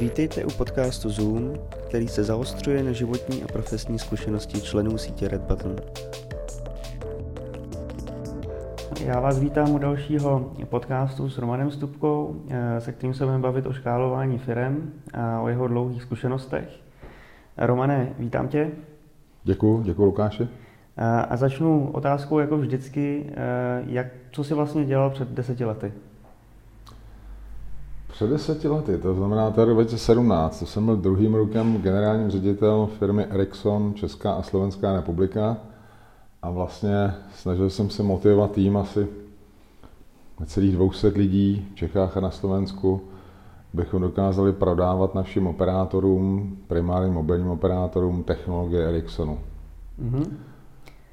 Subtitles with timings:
[0.00, 1.54] Vítejte u podcastu Zoom,
[1.88, 5.76] který se zaostřuje na životní a profesní zkušenosti členů sítě Red Button.
[9.04, 13.66] Já vás vítám u dalšího podcastu s Romanem Stupkou, eh, se kterým se budeme bavit
[13.66, 16.68] o škálování firem a o jeho dlouhých zkušenostech.
[17.56, 18.70] Romane, vítám tě.
[19.44, 20.48] Děkuji, děkuji Lukáši.
[21.28, 23.34] A začnu otázkou jako vždycky, eh,
[23.86, 25.92] jak, co jsi vlastně dělal před deseti lety?
[28.16, 33.24] Před deseti lety, to znamená to 2017, to jsem byl druhým rokem generálním ředitelem firmy
[33.24, 35.56] Ericsson Česká a Slovenská republika
[36.42, 39.08] a vlastně snažil jsem se motivovat tým asi
[40.46, 43.00] celých 200 lidí v Čechách a na Slovensku,
[43.74, 49.38] abychom dokázali prodávat našim operátorům, primárním mobilním operátorům technologie Ericssonu.
[50.02, 50.26] Mm-hmm.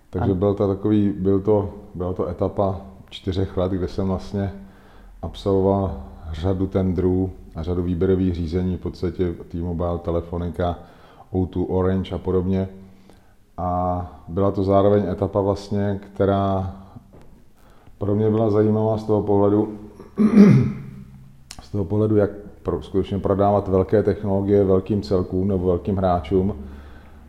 [0.10, 4.54] Takže byl to takový, byl to, byla to etapa čtyřech let, kde jsem vlastně
[5.22, 10.80] absolvoval řadu tendrů a řadu výběrových řízení, v podstatě T-Mobile, Telefonika,
[11.34, 12.70] O2, Orange a podobně.
[13.58, 16.76] A byla to zároveň etapa vlastně, která
[17.98, 19.78] pro mě byla zajímavá z toho pohledu,
[21.62, 22.30] z toho pohledu, jak
[22.64, 26.56] pro, skutečně prodávat velké technologie velkým celkům nebo velkým hráčům.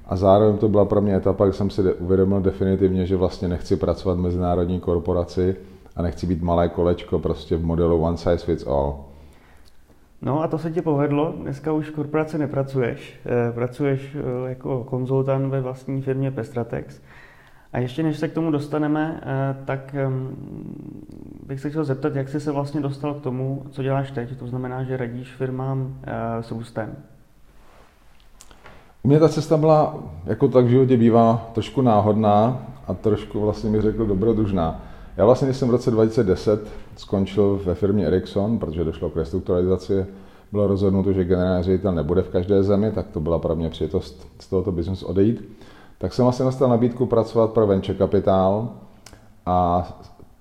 [0.06, 3.76] A zároveň to byla pro mě etapa, kdy jsem si uvědomil definitivně, že vlastně nechci
[3.76, 5.56] pracovat v mezinárodní korporaci,
[5.96, 9.04] a nechci být malé kolečko prostě v modelu one size fits all.
[10.22, 14.84] No a to se ti povedlo, dneska už v korporaci nepracuješ, eh, pracuješ eh, jako
[14.84, 17.00] konzultant ve vlastní firmě Pestratex.
[17.72, 20.36] A ještě než se k tomu dostaneme, eh, tak ehm,
[21.46, 24.46] bych se chtěl zeptat, jak jsi se vlastně dostal k tomu, co děláš teď, to
[24.46, 25.96] znamená, že radíš firmám
[26.40, 26.96] s růstem.
[29.02, 33.70] U mě ta cesta byla, jako tak v životě bývá, trošku náhodná a trošku vlastně
[33.70, 34.80] mi řekl dobrodružná.
[35.16, 40.06] Já vlastně, když jsem v roce 2010 skončil ve firmě Ericsson, protože došlo k restrukturalizaci,
[40.52, 44.26] bylo rozhodnuto, že generální ředitel nebude v každé zemi, tak to byla pro mě přijetost
[44.38, 45.48] z tohoto biznesu odejít.
[45.98, 48.68] Tak jsem vlastně dostal nabídku pracovat pro Venture Capital
[49.46, 49.88] a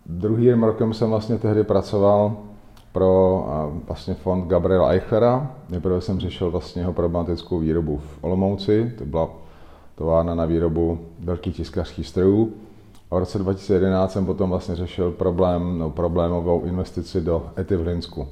[0.05, 2.37] druhým rokem jsem vlastně tehdy pracoval
[2.91, 3.45] pro
[3.87, 5.51] vlastně fond Gabriela Eichlera.
[5.69, 9.29] Nejprve jsem řešil vlastně jeho problematickou výrobu v Olomouci, to byla
[9.95, 12.53] továrna na výrobu velkých tiskařských strojů.
[13.13, 17.83] A v roce 2011 jsem potom vlastně řešil problém, no, problémovou investici do Ety v
[17.83, 18.27] Hlinsku.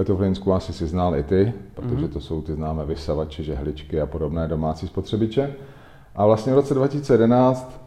[0.00, 2.08] Etu v Hlinsku asi si znal i ty, protože mm-hmm.
[2.08, 5.54] to jsou ty známé vysavače, žehličky a podobné domácí spotřebiče.
[6.16, 7.80] A vlastně v roce 2011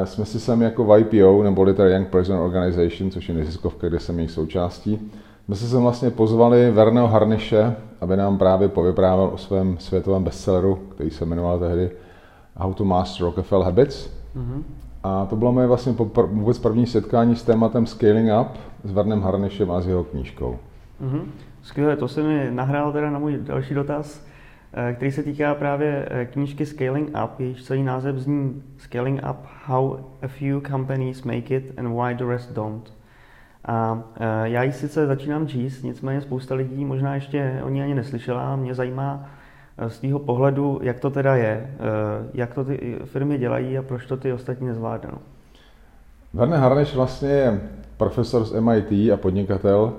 [0.00, 3.88] uh, jsme si sem jako v IPO, nebo Little Young Person Organization, což je neziskovka,
[3.88, 5.10] kde jsem jejich součástí,
[5.44, 10.74] jsme se sem vlastně pozvali Verneho Harniše, aby nám právě povyprávěl o svém světovém bestselleru,
[10.94, 11.90] který se jmenoval tehdy
[12.56, 14.10] How to Master Rockefeller Habits.
[14.36, 14.62] Mm-hmm.
[15.04, 18.48] A to bylo moje vlastně popr- vůbec první setkání s tématem Scaling Up
[18.84, 20.58] s Vernem Harnišem a s jeho knížkou.
[21.02, 21.22] Mm-hmm.
[21.62, 24.26] Skvěle, to se mi nahrál teda na můj další dotaz,
[24.72, 29.36] eh, který se týká právě eh, knížky Scaling Up, jejíž celý název zní Scaling Up,
[29.64, 32.92] How a Few Companies Make It and Why the Rest Don't.
[33.64, 37.94] A eh, já ji sice začínám číst, nicméně spousta lidí možná ještě o ní ani
[37.94, 38.56] neslyšela.
[38.56, 39.26] Mě zajímá,
[39.88, 44.06] z tvého pohledu, jak to teda je, eh, jak to ty firmy dělají a proč
[44.06, 45.18] to ty ostatní nezvládnou?
[46.34, 47.60] Werner Harneš vlastně je
[47.96, 49.92] profesor z MIT a podnikatel,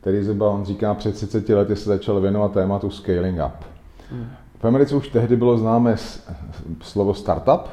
[0.00, 3.64] který zhruba, on říká, před 30 lety se začal věnovat tématu scaling up.
[4.10, 4.26] Hmm.
[4.58, 5.96] V Americe už tehdy bylo známé
[6.80, 7.68] slovo startup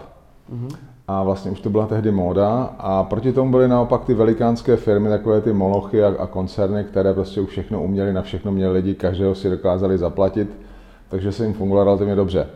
[0.50, 0.70] hmm.
[1.08, 5.10] a vlastně už to byla tehdy móda a proti tomu byly naopak ty velikánské firmy,
[5.10, 8.96] takové ty molochy a, a koncerny, které prostě už všechno uměli, na všechno měli lidi,
[8.96, 10.67] každého si dokázali zaplatit
[11.10, 12.48] takže se jim fungovalo relativně dobře.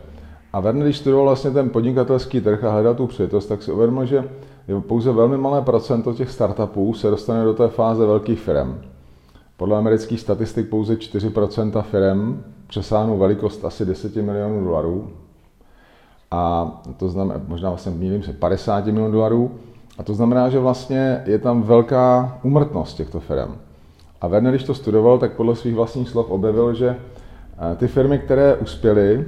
[0.52, 4.06] A Werner, když studoval vlastně ten podnikatelský trh a hledal tu přijetost, tak si uvědomil,
[4.06, 4.24] že
[4.80, 8.80] pouze velmi malé procento těch startupů se dostane do té fáze velkých firm.
[9.56, 15.10] Podle amerických statistik pouze 4% firm přesáhnou velikost asi 10 milionů dolarů.
[16.30, 19.50] A to znamená, možná vlastně mýlím se, 50 milionů dolarů.
[19.98, 23.54] A to znamená, že vlastně je tam velká umrtnost těchto firm.
[24.20, 26.96] A Werner, když to studoval, tak podle svých vlastních slov objevil, že
[27.76, 29.26] ty firmy, které uspěly,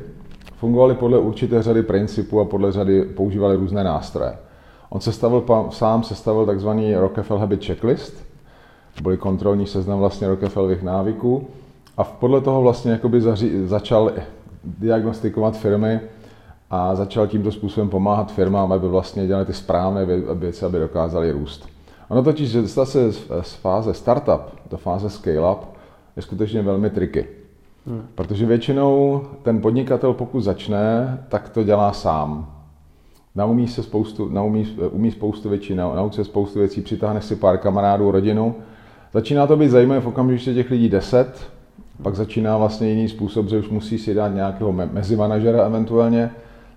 [0.56, 4.32] fungovaly podle určité řady principů a podle řady používaly různé nástroje.
[4.90, 8.24] On sestavil, sám sestavil takzvaný Rockefeller Habit Checklist,
[9.02, 11.46] byly kontrolní seznam vlastně Rockefellerových návyků
[11.96, 14.12] a podle toho vlastně jakoby zaři, začal
[14.64, 16.00] diagnostikovat firmy
[16.70, 21.68] a začal tímto způsobem pomáhat firmám, aby vlastně dělali ty správné věci, aby dokázali růst.
[22.08, 24.40] Ono totiž, že se z fáze startup
[24.70, 25.58] do fáze scale-up
[26.16, 27.26] je skutečně velmi triky.
[27.86, 28.06] Hmm.
[28.14, 32.50] Protože většinou ten podnikatel, pokud začne, tak to dělá sám.
[33.34, 38.10] Naumí se spoustu, naumí, umí spoustu věcí, naučí se spoustu věcí, přitáhne si pár kamarádů,
[38.10, 38.54] rodinu.
[39.12, 41.54] Začíná to být zajímavé v okamžiku, že těch lidí deset
[42.02, 46.30] Pak začíná vlastně jiný způsob, že už musí si dát nějakého mezimanažera eventuálně,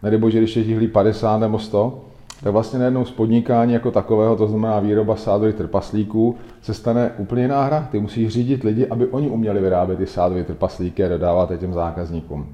[0.04, 2.06] nebo že když je těch 50 nebo 100,
[2.44, 7.42] tak vlastně najednou z podnikání jako takového, to znamená výroba sádových trpaslíků, se stane úplně
[7.42, 7.88] jiná hra.
[7.92, 11.74] Ty musíš řídit lidi, aby oni uměli vyrábět ty sádové trpaslíky a dodávat je těm
[11.74, 12.48] zákazníkům.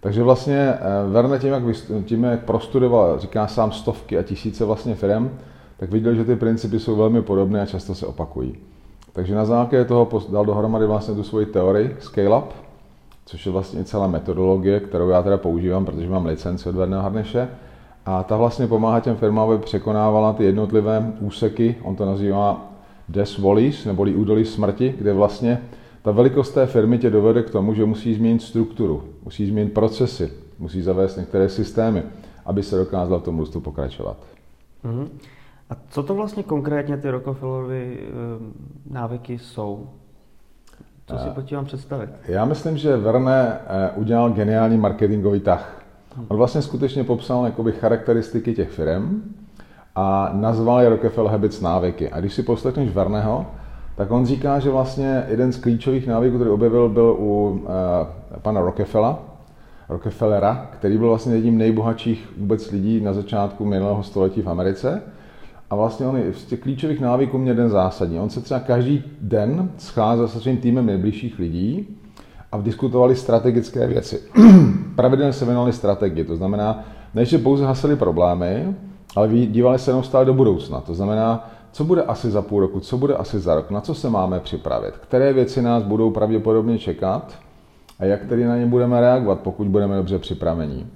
[0.00, 0.78] Takže vlastně eh,
[1.12, 1.62] Verne tím, jak,
[2.04, 5.30] tím, jak prostudoval, říká sám stovky a tisíce vlastně firm,
[5.76, 8.54] tak viděl, že ty principy jsou velmi podobné a často se opakují.
[9.12, 12.52] Takže na základě toho dal dohromady vlastně tu svoji teorii Scale Up,
[13.26, 17.48] což je vlastně celá metodologie, kterou já teda používám, protože mám licenci od Verného Harneše.
[18.06, 22.70] A ta vlastně pomáhá těm firmám, aby překonávala ty jednotlivé úseky, on to nazývá
[23.08, 25.62] Des Wallis, neboli údolí smrti, kde vlastně
[26.02, 30.32] ta velikost té firmy tě dovede k tomu, že musí změnit strukturu, musí změnit procesy,
[30.58, 32.02] musí zavést některé systémy,
[32.46, 34.16] aby se dokázal v tom růstu pokračovat.
[34.84, 35.08] Mm-hmm.
[35.70, 38.10] A co to vlastně konkrétně ty Rockefellerovy eh,
[38.90, 39.88] návyky jsou?
[41.06, 42.10] Co si pod tím mám představit?
[42.28, 45.79] Já myslím, že Verne eh, udělal geniální marketingový tah.
[46.28, 49.22] On vlastně skutečně popsal jakoby charakteristiky těch firm
[49.94, 52.10] a nazval je Rockefeller Habits návyky.
[52.10, 53.46] A když si poslechneš Verneho,
[53.96, 57.68] tak on říká, že vlastně jeden z klíčových návyků, který objevil, byl u uh,
[58.42, 59.18] pana Rockefella,
[59.88, 65.02] Rockefellera, který byl vlastně jedním nejbohatších vůbec lidí na začátku minulého století v Americe.
[65.70, 68.20] A vlastně on z těch klíčových návyků měl jeden zásadní.
[68.20, 71.99] On se třeba každý den scházel se svým týmem nejbližších lidí
[72.52, 74.20] a diskutovali strategické věci.
[74.96, 78.74] Pravidelně se věnovali strategii, to znamená, než že pouze hasili problémy,
[79.16, 80.80] ale dívali se neustále do budoucna.
[80.80, 83.94] To znamená, co bude asi za půl roku, co bude asi za rok, na co
[83.94, 87.38] se máme připravit, které věci nás budou pravděpodobně čekat
[87.98, 90.86] a jak tedy na ně budeme reagovat, pokud budeme dobře připraveni.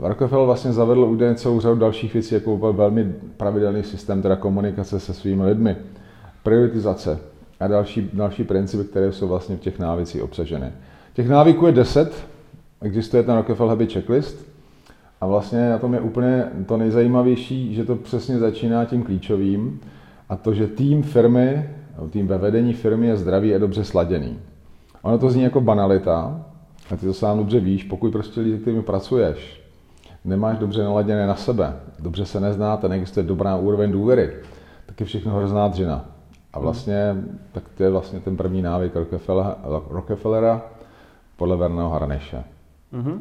[0.00, 5.14] Rockefeller vlastně zavedl údajně celou řadu dalších věcí, jako velmi pravidelný systém teda komunikace se
[5.14, 5.76] svými lidmi,
[6.42, 7.18] prioritizace
[7.60, 10.72] a další, další principy, které jsou vlastně v těch návicích obsaženy.
[11.14, 12.26] Těch návyků je deset,
[12.82, 14.54] existuje ten Rockefeller Habit Checklist,
[15.20, 19.80] a vlastně na tom je úplně to nejzajímavější, že to přesně začíná tím klíčovým,
[20.28, 21.70] a to, že tým firmy,
[22.10, 24.38] tým ve vedení firmy je zdravý a dobře sladěný.
[25.02, 26.46] Ono to zní jako banalita,
[26.90, 29.62] a ty to sám dobře víš, pokud prostě lidi, kterými pracuješ,
[30.24, 34.30] nemáš dobře naladěné na sebe, dobře se neznáte, neexistuje dobrá úroveň důvěry,
[34.86, 36.13] tak je všechno hrozná dřina.
[36.54, 37.16] A vlastně,
[37.52, 39.56] tak to je vlastně ten první návyk Rockefellera,
[39.90, 40.62] Rockefellera
[41.36, 42.44] podle Verného Harneše.
[42.92, 43.18] Mm-hmm.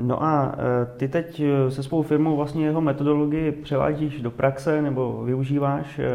[0.00, 4.82] No a e, ty teď e, se svou firmou vlastně jeho metodologii převádíš do praxe
[4.82, 6.08] nebo využíváš, e,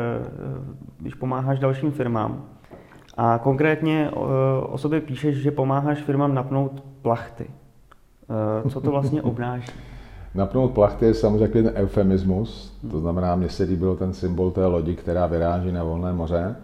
[0.99, 2.43] když pomáháš dalším firmám.
[3.17, 4.11] A konkrétně
[4.61, 7.47] o sobě píšeš, že pomáháš firmám napnout plachty.
[8.69, 9.71] Co to vlastně obnáší?
[10.35, 14.95] Napnout plachty je samozřejmě ten eufemismus, to znamená, mně se líbil ten symbol té lodi,
[14.95, 16.55] která vyráží na volné moře.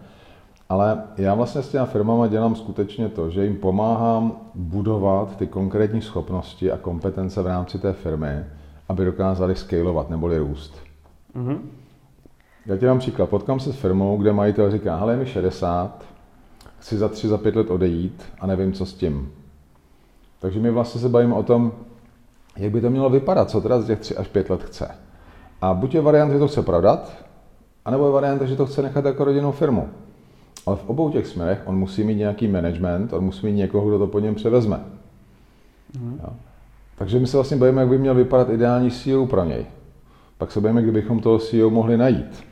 [0.68, 6.02] Ale já vlastně s těma firmama dělám skutečně to, že jim pomáhám budovat ty konkrétní
[6.02, 8.44] schopnosti a kompetence v rámci té firmy,
[8.88, 10.76] aby dokázali scalovat neboli růst.
[11.36, 11.58] Mm-hmm.
[12.66, 13.30] Já ti dám příklad.
[13.30, 16.04] Potkám se s firmou, kde majitel říká, hele, je mi 60,
[16.78, 19.32] chci za 3, za 5 let odejít a nevím, co s tím.
[20.40, 21.72] Takže my vlastně se bavíme o tom,
[22.58, 24.90] jak by to mělo vypadat, co teda z těch 3 až 5 let chce.
[25.60, 27.12] A buď je variant, že to chce prodat,
[27.84, 29.88] anebo je variant, že to chce nechat jako rodinnou firmu.
[30.66, 33.98] Ale v obou těch směrech on musí mít nějaký management, on musí mít někoho, kdo
[33.98, 34.80] to po něm převezme.
[36.00, 36.20] Mm.
[36.22, 36.32] Jo.
[36.98, 39.66] Takže my se vlastně bavíme, jak by měl vypadat ideální CEO pro něj.
[40.38, 42.44] Pak se bavíme, kdybychom toho CEO mohli najít.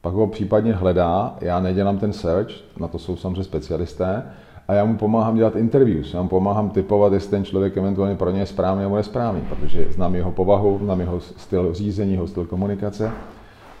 [0.00, 2.50] Pak ho případně hledá, já nedělám ten search,
[2.80, 4.22] na to jsou samozřejmě specialisté,
[4.68, 8.30] a já mu pomáhám dělat interviews, já mu pomáhám typovat, jestli ten člověk eventuálně pro
[8.30, 12.46] ně je správný nebo nesprávný, protože znám jeho povahu, znám jeho styl řízení, jeho styl
[12.46, 13.10] komunikace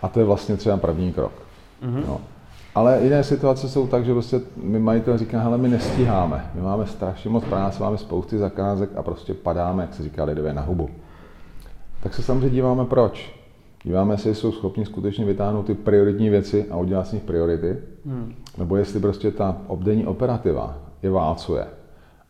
[0.02, 1.32] a to je vlastně třeba první krok.
[1.82, 2.06] Mm-hmm.
[2.06, 2.20] No.
[2.74, 6.86] Ale jiné situace jsou tak, že prostě my majitel říká, hele, my nestíháme, my máme
[6.86, 10.90] strašně moc práce, máme spousty zakázek a prostě padáme, jak se říká lidově, na hubu.
[12.02, 13.34] Tak se samozřejmě díváme proč.
[13.86, 17.76] Díváme se, jestli jsou schopni skutečně vytáhnout ty prioritní věci a udělat z nich priority,
[18.06, 18.34] hmm.
[18.58, 21.66] nebo jestli prostě ta obdenní operativa je válcuje.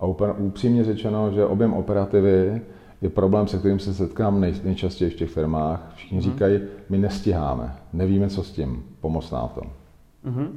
[0.01, 0.07] A
[0.39, 2.63] upřímně řečeno, že objem operativy
[3.03, 5.93] je problém, se kterým se setkám nej, nejčastěji v těch firmách.
[5.95, 6.33] Všichni hmm.
[6.33, 9.67] říkají, my nestíháme, nevíme, co s tím, pomoct nám v tom.
[10.27, 10.49] Uh-huh.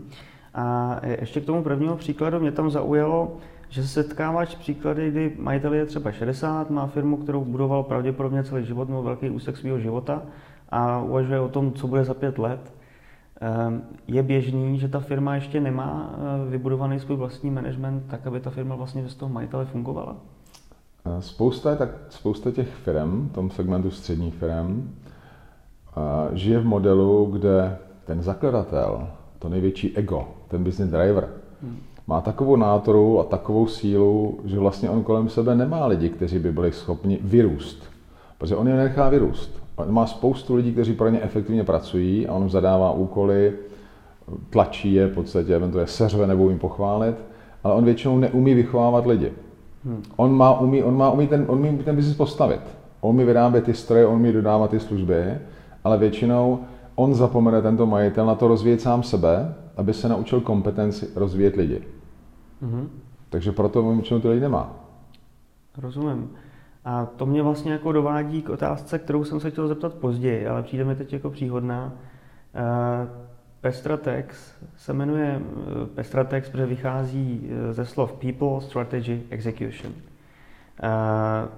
[0.54, 3.38] A ještě k tomu prvnímu příkladu mě tam zaujalo,
[3.70, 8.66] že se setkáváš příklady, kdy majitel je třeba 60, má firmu, kterou budoval pravděpodobně celý
[8.66, 10.22] život, nebo velký úsek svého života
[10.70, 12.74] a uvažuje o tom, co bude za pět let.
[13.42, 18.40] Ehm, je běžný, že ta firma ještě nemá eh, vybudovaný svůj vlastní management tak, aby
[18.40, 20.16] ta firma vlastně bez toho majitele fungovala?
[21.06, 24.94] Eh, spousta, tak, spousta těch firm, v tom segmentu středních firm,
[25.98, 29.08] eh, žije v modelu, kde ten zakladatel
[29.40, 31.30] to největší ego, ten business driver,
[31.62, 31.78] hmm.
[32.08, 36.52] má takovou nátoru a takovou sílu, že vlastně on kolem sebe nemá lidi, kteří by
[36.52, 37.84] byli schopni vyrůst.
[38.38, 39.59] Protože on je nechá vyrůst.
[39.80, 43.54] On má spoustu lidí, kteří pro ně efektivně pracují a on zadává úkoly,
[44.50, 47.16] tlačí je v podstatě, eventuálně seřve nebo jim pochválit,
[47.64, 49.32] ale on většinou neumí vychovávat lidi.
[49.86, 50.04] Hmm.
[50.16, 52.62] On má umí, on má umí ten, on umí ten biznis postavit.
[53.02, 55.38] On mi vyrábět ty stroje, on mi dodávat ty služby,
[55.84, 56.60] ale většinou
[56.96, 61.82] on zapomene tento majitel na to rozvíjet sám sebe, aby se naučil kompetenci rozvíjet lidi.
[62.64, 62.88] Mm-hmm.
[63.30, 64.76] Takže proto on většinou ty lidi nemá.
[65.78, 66.30] Rozumím.
[66.86, 70.64] A to mě vlastně jako dovádí k otázce, kterou jsem se chtěl zeptat později, ale
[70.64, 71.86] přijde mi teď jako příhodná.
[71.86, 73.10] Uh,
[73.62, 79.94] Pestratex se jmenuje uh, Pestratex, protože vychází uh, ze slov People, Strategy, Execution.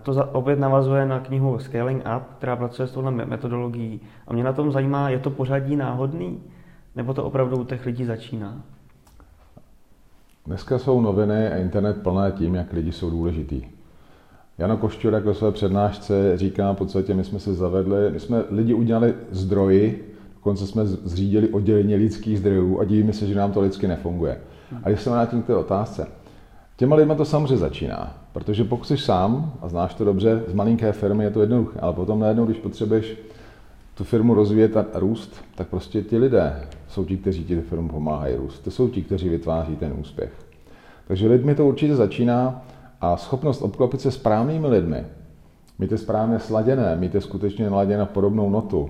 [0.04, 4.02] To opět navazuje na knihu Scaling Up, která pracuje s touhle metodologií.
[4.28, 6.44] A mě na tom zajímá, je to pořadí náhodný,
[6.96, 8.62] nebo to opravdu u těch lidí začíná?
[10.46, 13.64] Dneska jsou noviny a internet plné tím, jak lidi jsou důležitý.
[14.62, 18.74] Jano Košťur jako své přednášce říká, v podstatě my jsme se zavedli, my jsme lidi
[18.74, 23.88] udělali zdroji, dokonce jsme zřídili oddělení lidských zdrojů a divíme se, že nám to lidsky
[23.88, 24.38] nefunguje.
[24.84, 26.08] A když se vrátím k té otázce,
[26.78, 30.92] těma lidma to samozřejmě začíná, protože pokud jsi sám a znáš to dobře, z malinké
[30.92, 33.18] firmy je to jednoduché, ale potom najednou, když potřebuješ
[33.94, 38.36] tu firmu rozvíjet a růst, tak prostě ti lidé jsou ti, kteří ti firmu pomáhají
[38.36, 38.60] růst.
[38.60, 40.32] To jsou ti, kteří vytváří ten úspěch.
[41.08, 42.62] Takže lidmi to určitě začíná
[43.02, 45.06] a schopnost obklopit se správnými lidmi,
[45.80, 48.90] mít je správně sladěné, mít je skutečně naladěné podobnou notu,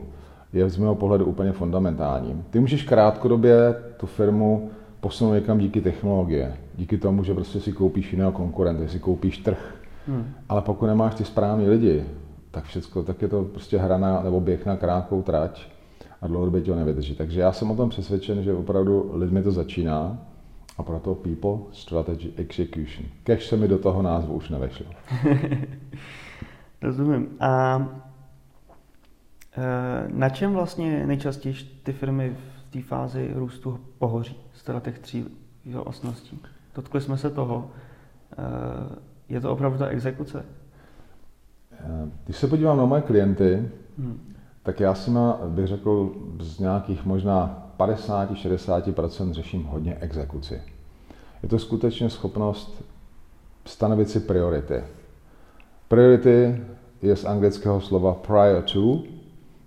[0.54, 2.44] je z mého pohledu úplně fundamentální.
[2.50, 8.12] Ty můžeš krátkodobě tu firmu posunout někam díky technologie, díky tomu, že prostě si koupíš
[8.12, 9.76] jiného konkurenta, si koupíš trh.
[10.08, 10.26] Hmm.
[10.50, 12.06] Ale pokud nemáš ty správní lidi,
[12.52, 15.68] tak všechno, tak je to prostě hra nebo běh na krátkou trať
[16.22, 17.16] a dlouhodobě to nevydrží.
[17.16, 20.18] Takže já jsem o tom přesvědčen, že opravdu lidmi to začíná
[20.82, 23.06] a proto people, strategy, execution.
[23.24, 24.86] Kež se mi do toho názvu už nevešlo.
[26.82, 27.28] Rozumím.
[27.40, 27.86] A
[29.58, 35.26] e, na čem vlastně nejčastěji ty firmy v té fázi růstu pohoří z těch tří
[35.84, 36.40] osností?
[36.76, 37.70] Dotkli jsme se toho.
[38.38, 40.46] E, je to opravdu ta exekuce?
[41.74, 44.34] Eh, když se podívám na moje klienty, hmm.
[44.64, 50.62] tak já si má, bych řekl, z nějakých možná 50-60% řeším hodně exekuci.
[51.44, 52.84] Je to skutečně schopnost
[53.66, 54.84] stanovit si priority.
[55.88, 56.64] Priority
[57.02, 59.04] je z anglického slova prior to,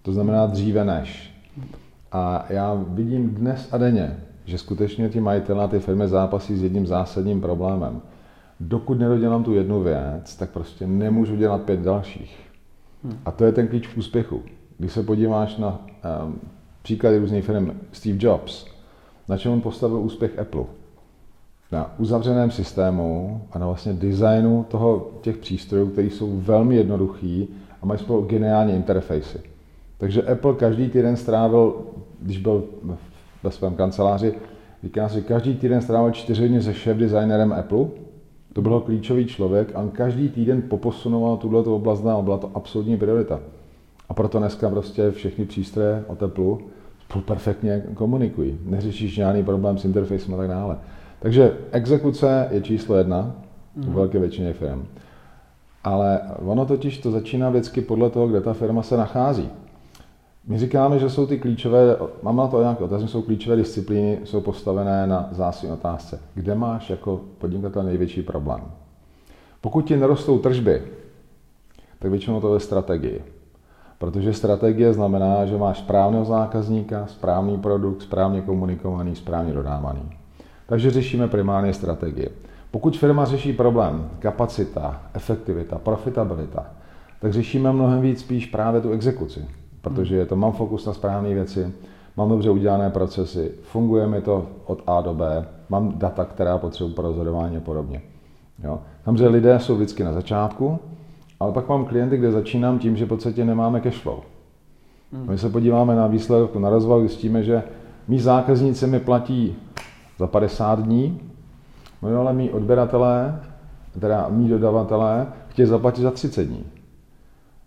[0.02, 1.34] to znamená dříve než.
[2.12, 6.86] A já vidím dnes a denně, že skutečně ti majitelé ty firmy zápasí s jedním
[6.86, 8.02] zásadním problémem–
[8.60, 12.38] dokud nedodělám tu jednu věc, tak prostě nemůžu dělat pět dalších.
[13.04, 13.18] Hmm.
[13.24, 14.42] A to je ten klíč k úspěchu.
[14.78, 15.86] Když se podíváš na
[16.24, 16.40] um,
[16.84, 18.66] příklady různých firm, Steve Jobs,
[19.28, 20.64] na čem on postavil úspěch Apple?
[21.72, 27.48] Na uzavřeném systému a na vlastně designu toho, těch přístrojů, které jsou velmi jednoduchý
[27.82, 29.40] a mají spolu geniální interfejsy.
[29.98, 31.74] Takže Apple každý týden strávil,
[32.20, 32.64] když byl
[33.42, 34.34] ve svém kanceláři,
[34.82, 37.86] říká si, každý týden strávil čtyři hodiny se šéf designerem Apple
[38.52, 43.40] to byl klíčový člověk a každý týden poposunoval tuto oblast a byla to absolutní priorita.
[44.08, 46.60] A proto dneska prostě všechny přístroje o teplu
[47.26, 48.58] perfektně komunikují.
[48.64, 50.76] Neřešíš žádný problém s interfejsem a tak dále.
[51.18, 53.34] Takže exekuce je číslo jedna
[53.76, 53.94] v mhm.
[53.94, 54.86] velké většině firm.
[55.84, 59.48] Ale ono totiž to začíná vždycky podle toho, kde ta firma se nachází.
[60.46, 64.40] My říkáme, že jsou ty klíčové, mám na to nějaké otázky, jsou klíčové disciplíny, jsou
[64.40, 66.20] postavené na zásí otázce.
[66.34, 68.60] Kde máš jako podnikatel největší problém?
[69.60, 70.82] Pokud ti nerostou tržby,
[71.98, 73.20] tak většinou to je strategie.
[74.04, 80.10] Protože strategie znamená, že máš správného zákazníka, správný produkt, správně komunikovaný, správně dodávaný.
[80.66, 82.28] Takže řešíme primárně strategie.
[82.70, 86.66] Pokud firma řeší problém kapacita, efektivita, profitabilita,
[87.20, 89.46] tak řešíme mnohem víc spíš právě tu exekuci
[89.84, 91.72] protože to, mám fokus na správné věci,
[92.16, 96.94] mám dobře udělané procesy, funguje mi to od A do B, mám data, která potřebuji
[96.94, 98.02] pro rozhodování a podobně.
[98.64, 98.80] Jo.
[99.04, 100.78] Samozřejmě lidé jsou vždycky na začátku,
[101.40, 104.20] ale pak mám klienty, kde začínám tím, že v podstatě nemáme cash flow.
[105.12, 105.30] Hmm.
[105.30, 107.62] My se podíváme na výsledek, na rozvoj, zjistíme, že
[108.08, 109.56] mý zákazníci mi platí
[110.18, 111.20] za 50 dní,
[112.02, 113.40] no ale mý odběratelé,
[114.00, 116.64] teda mý dodavatelé, chtějí zaplatit za 30 dní.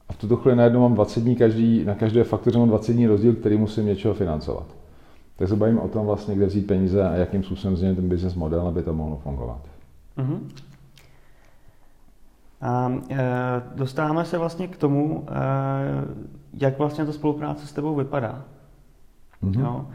[0.09, 3.07] A v tuto chvíli najednou mám 20 dní, každý, na každé faktuře mám 20 dní
[3.07, 4.65] rozdíl, který musím něčeho financovat.
[5.38, 8.36] Tak se bavím o tom vlastně, kde vzít peníze a jakým způsobem změnit ten business
[8.36, 9.62] model, aby to mohlo fungovat.
[10.17, 10.39] Uh-huh.
[12.62, 13.18] A e,
[13.76, 15.34] dostáváme se vlastně k tomu, e,
[16.54, 18.42] jak vlastně ta spolupráce s tebou vypadá.
[19.44, 19.60] Uh-huh.
[19.60, 19.86] Jo?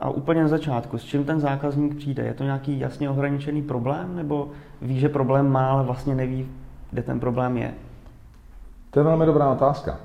[0.00, 2.22] A úplně na začátku, s čím ten zákazník přijde?
[2.22, 4.50] Je to nějaký jasně ohraničený problém, nebo
[4.82, 6.48] ví, že problém má, ale vlastně neví,
[6.90, 7.74] kde ten problém je?
[8.90, 9.98] To je velmi dobrá otázka.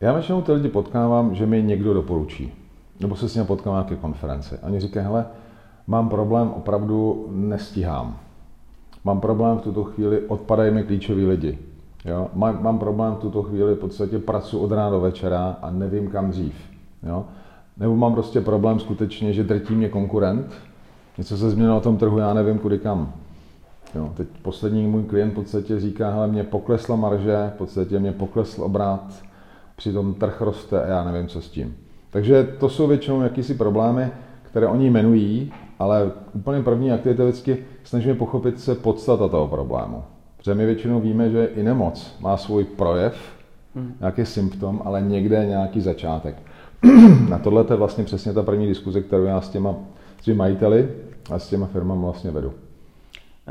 [0.00, 2.52] Já většinou ty lidi potkávám, že mi někdo doporučí.
[3.00, 4.58] Nebo se s ním potkávám nějaké konferenci.
[4.58, 5.26] Oni říkají, hele,
[5.86, 8.16] mám problém, opravdu nestíhám.
[9.04, 11.58] Mám problém v tuto chvíli, odpadají mi klíčoví lidi.
[12.04, 12.28] Jo?
[12.34, 16.10] Mám, mám problém v tuto chvíli, v podstatě pracuji od rána do večera a nevím
[16.10, 16.54] kam dřív.
[17.02, 17.24] Jo?
[17.76, 20.52] Nebo mám prostě problém skutečně, že drtí mě konkurent,
[21.18, 23.12] něco se změnilo na tom trhu, já nevím kudy kam.
[23.94, 28.12] Jo, teď poslední můj klient v podstatě říká, hele, mě poklesla marže, v podstatě mě
[28.12, 29.22] poklesl obrat,
[29.76, 31.76] přitom trh roste a já nevím, co s tím.
[32.10, 34.10] Takže to jsou většinou jakýsi problémy,
[34.42, 40.04] které oni jmenují, ale úplně první aktivita vždycky snažíme pochopit se podstata toho problému.
[40.36, 43.16] Protože my většinou víme, že i nemoc má svůj projev,
[43.74, 43.94] hmm.
[44.00, 46.42] nějaký symptom, ale někde je nějaký začátek.
[47.28, 49.74] Na tohle je vlastně přesně ta první diskuze, kterou já s těma,
[50.20, 50.88] s těma majiteli
[51.30, 52.52] a s těma firmami vlastně vedu.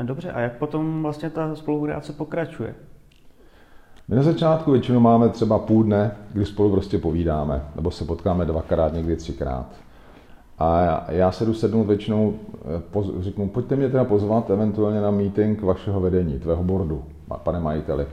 [0.02, 2.74] Dobře, a jak potom vlastně ta spolupráce pokračuje?
[4.08, 8.44] My na začátku většinou máme třeba půl dne, kdy spolu prostě povídáme, nebo se potkáme
[8.44, 9.66] dvakrát, někdy třikrát.
[10.58, 12.34] A já se jdu sednout většinou,
[13.00, 17.02] eh, řeknu, pojďte mě teda pozvat eventuálně na meeting vašeho vedení, tvého boardu,
[17.42, 18.06] pane majiteli.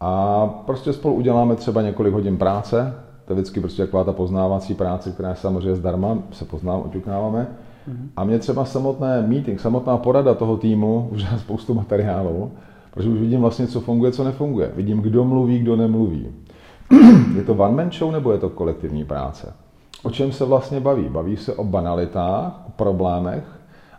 [0.00, 4.74] A prostě spolu uděláme třeba několik hodin práce, to je vždycky prostě taková ta poznávací
[4.74, 7.46] práce, která je samozřejmě zdarma, se poznám, oťukáváme.
[7.88, 8.08] Mm-hmm.
[8.16, 12.52] A mě třeba samotné meeting, samotná porada toho týmu, už má spoustu materiálů,
[12.94, 14.72] protože už vidím vlastně, co funguje, co nefunguje.
[14.76, 16.28] Vidím, kdo mluví, kdo nemluví.
[17.36, 19.52] je to one man show nebo je to kolektivní práce?
[20.02, 21.08] O čem se vlastně baví?
[21.08, 23.44] Baví se o banalitách, o problémech,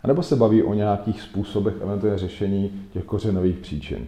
[0.02, 4.06] anebo se baví o nějakých způsobech eventuálně řešení těch kořenových příčin?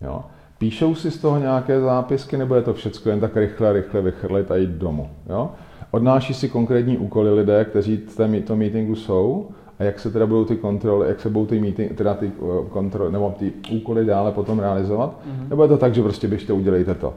[0.00, 0.24] Jo?
[0.58, 4.50] Píšou si z toho nějaké zápisky, nebo je to všechno jen tak rychle, rychle vychrlit
[4.50, 5.10] a jít domů?
[5.28, 5.50] Jo?
[5.90, 9.48] Odnáší si konkrétní úkoly lidé, kteří v tom meetingu jsou
[9.78, 12.68] a jak se teda budou ty kontroly, jak se budou ty, meeting, teda ty eh,
[12.68, 15.48] kontroly, nebo ty úkoly dále potom realizovat, mm-hmm.
[15.48, 17.14] nebo je to tak, že prostě běžte, udělejte to.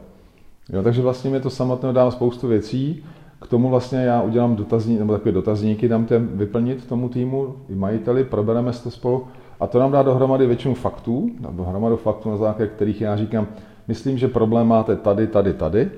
[0.74, 3.04] Jo, takže vlastně mi to samotné dá spoustu věcí,
[3.42, 7.76] k tomu vlastně já udělám dotazník, nebo takové dotazníky dám těm vyplnit tomu týmu, i
[7.76, 9.28] majiteli, probereme to spolu
[9.60, 13.48] a to nám dá dohromady většinu faktů, dohromady faktů, na základě kterých já říkám,
[13.88, 15.90] myslím, že problém máte tady, tady, tady,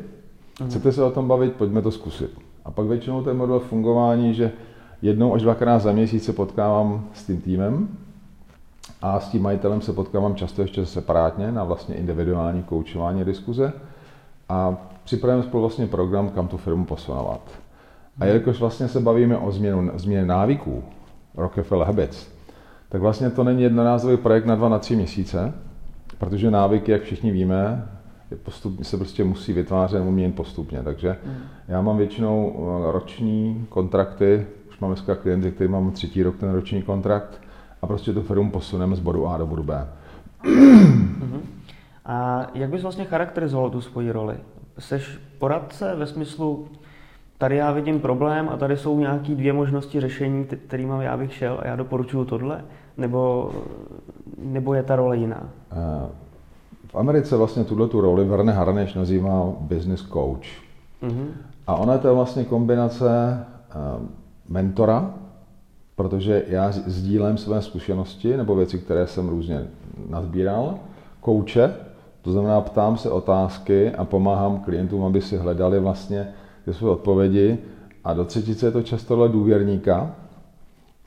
[0.59, 0.69] mhm.
[0.69, 2.31] chcete se o tom bavit, pojďme to zkusit.
[2.65, 4.51] A pak většinou ten model fungování, že
[5.01, 7.87] jednou až dvakrát za měsíc se potkávám s tím týmem
[9.01, 13.73] a s tím majitelem se potkávám často ještě separátně na vlastně individuální koučování diskuze
[14.49, 17.41] a připravujeme spolu vlastně program, kam tu firmu posunovat.
[18.19, 20.83] A jelikož vlastně se bavíme o změnu, změně návyků,
[21.37, 22.27] Rockefeller Habits,
[22.89, 25.53] tak vlastně to není jednorázový projekt na dva, na tři měsíce,
[26.17, 27.89] protože návyky, jak všichni víme,
[28.43, 30.83] postupně se prostě musí vytvářet nebo měnit postupně.
[30.83, 31.35] Takže mm.
[31.67, 36.51] já mám většinou eh, roční kontrakty, už mám dneska klienty, který mám třetí rok ten
[36.51, 37.41] roční kontrakt
[37.81, 39.87] a prostě tu firmu posuneme z bodu A do bodu B.
[40.43, 41.39] Mm-hmm.
[42.05, 44.35] A jak bys vlastně charakterizoval tu svoji roli?
[44.79, 46.67] Seš poradce ve smyslu,
[47.37, 51.59] tady já vidím problém a tady jsou nějaké dvě možnosti řešení, kterými já bych šel
[51.61, 52.65] a já doporučuju tohle?
[52.97, 53.51] Nebo,
[54.37, 55.49] nebo je ta role jiná?
[55.71, 56.09] Uh,
[56.87, 60.47] v Americe vlastně tuhle tu roli Verne Harnish nazývá business coach.
[61.03, 61.27] Uh-huh.
[61.67, 63.05] A ona je to vlastně kombinace
[63.97, 64.05] uh,
[64.49, 65.13] mentora,
[65.95, 69.67] protože já sdílím své zkušenosti nebo věci, které jsem různě
[70.09, 70.75] nazbíral,
[71.21, 71.73] kouče,
[72.27, 76.27] to znamená, ptám se otázky a pomáhám klientům, aby si hledali vlastně
[76.65, 77.57] ty své odpovědi.
[78.03, 80.15] A do třetice je to často důvěrníka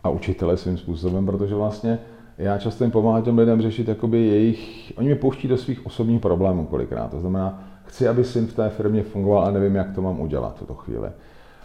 [0.05, 1.99] a učitele svým způsobem, protože vlastně
[2.39, 6.21] já často jim pomáhám těm lidem řešit jakoby jejich, oni mi pouští do svých osobních
[6.21, 7.11] problémů kolikrát.
[7.11, 10.57] To znamená, chci, aby syn v té firmě fungoval a nevím, jak to mám udělat
[10.57, 11.09] v tuto chvíli.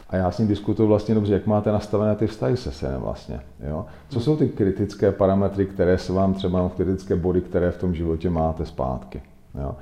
[0.09, 3.39] A já s ním diskutuju vlastně dobře, jak máte nastavené ty vztahy se synem vlastně.
[3.67, 3.85] Jo?
[4.09, 8.29] Co jsou ty kritické parametry, které se vám třeba, kritické body, které v tom životě
[8.29, 9.21] máte zpátky.
[9.61, 9.75] Jo?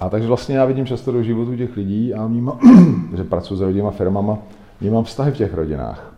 [0.00, 2.58] A takže vlastně já vidím často do životu těch lidí a vnímám,
[3.16, 4.38] že pracuji s rodinama, firmama,
[4.80, 6.12] vnímám vztahy v těch rodinách.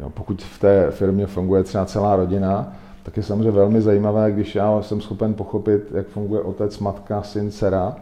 [0.00, 0.10] Jo?
[0.10, 4.82] Pokud v té firmě funguje třeba celá rodina, tak je samozřejmě velmi zajímavé, když já
[4.82, 7.96] jsem schopen pochopit, jak funguje otec, matka, syn, dcera,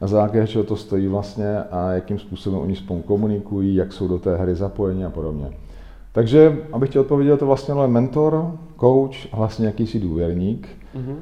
[0.00, 4.18] na základě čeho to stojí vlastně a jakým způsobem oni spolu komunikují, jak jsou do
[4.18, 5.50] té hry zapojeni a podobně.
[6.12, 10.68] Takže, abych ti odpověděl, to vlastně ale mentor, coach a vlastně jakýsi důvěrník.
[10.96, 11.16] Mm-hmm.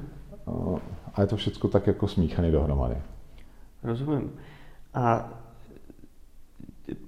[1.16, 2.96] A je to všechno tak jako smíchaný dohromady.
[3.82, 4.32] Rozumím.
[4.94, 5.28] A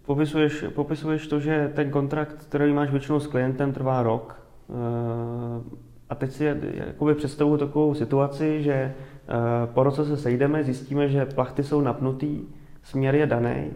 [0.06, 4.42] popisuješ, popisuješ to, že ten kontrakt, který máš většinou s klientem, trvá rok.
[4.70, 5.78] Eh,
[6.10, 6.44] a teď si
[6.74, 8.94] jakoby představuju takovou situaci, že eh,
[9.66, 12.42] po roce se sejdeme, zjistíme, že plachty jsou napnutý,
[12.82, 13.70] směr je daný,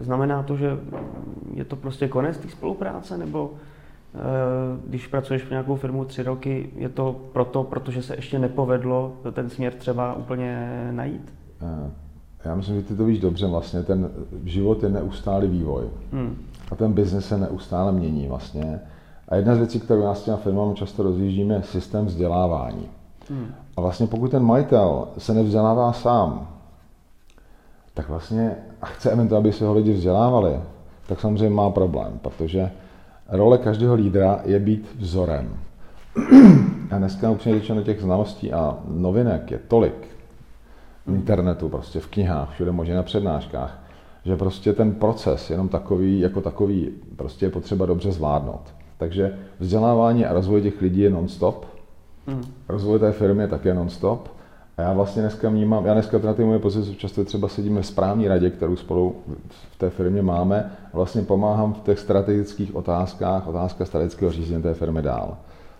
[0.00, 0.78] Znamená to, že
[1.54, 3.54] je to prostě konec té spolupráce, nebo
[4.86, 9.50] když pracuješ v nějakou firmu tři roky, je to proto, protože se ještě nepovedlo ten
[9.50, 11.34] směr třeba úplně najít?
[11.62, 11.90] Eh,
[12.44, 14.10] já myslím, že ty to víš dobře vlastně, ten
[14.44, 16.36] život je neustálý vývoj hmm.
[16.70, 18.80] a ten biznes se neustále mění vlastně.
[19.28, 22.88] A jedna z věcí, kterou já s těma firmami často rozjíždíme, je systém vzdělávání.
[23.30, 23.46] Hmm.
[23.76, 26.48] A vlastně pokud ten majitel se nevzdělává sám,
[27.94, 30.60] tak vlastně a chceme to, aby se ho lidi vzdělávali,
[31.06, 32.70] tak samozřejmě má problém, protože
[33.32, 35.48] role každého lídra je být vzorem.
[36.90, 39.94] A dneska upřímně řečeno těch znalostí a novinek je tolik
[41.06, 43.82] v internetu, prostě v knihách, všude možná na přednáškách,
[44.24, 48.74] že prostě ten proces jenom takový, jako takový, prostě je potřeba dobře zvládnout.
[48.98, 51.66] Takže vzdělávání a rozvoj těch lidí je non-stop,
[52.26, 52.44] mm.
[52.68, 54.28] rozvoj té firmy je také non-stop
[54.76, 57.86] a já vlastně dneska vnímám, já dneska na té moje pozici často třeba sedíme v
[57.86, 59.14] správní radě, kterou spolu
[59.48, 64.74] v té firmě máme a vlastně pomáhám v těch strategických otázkách, otázka strategického řízení té
[64.74, 65.36] firmy dál.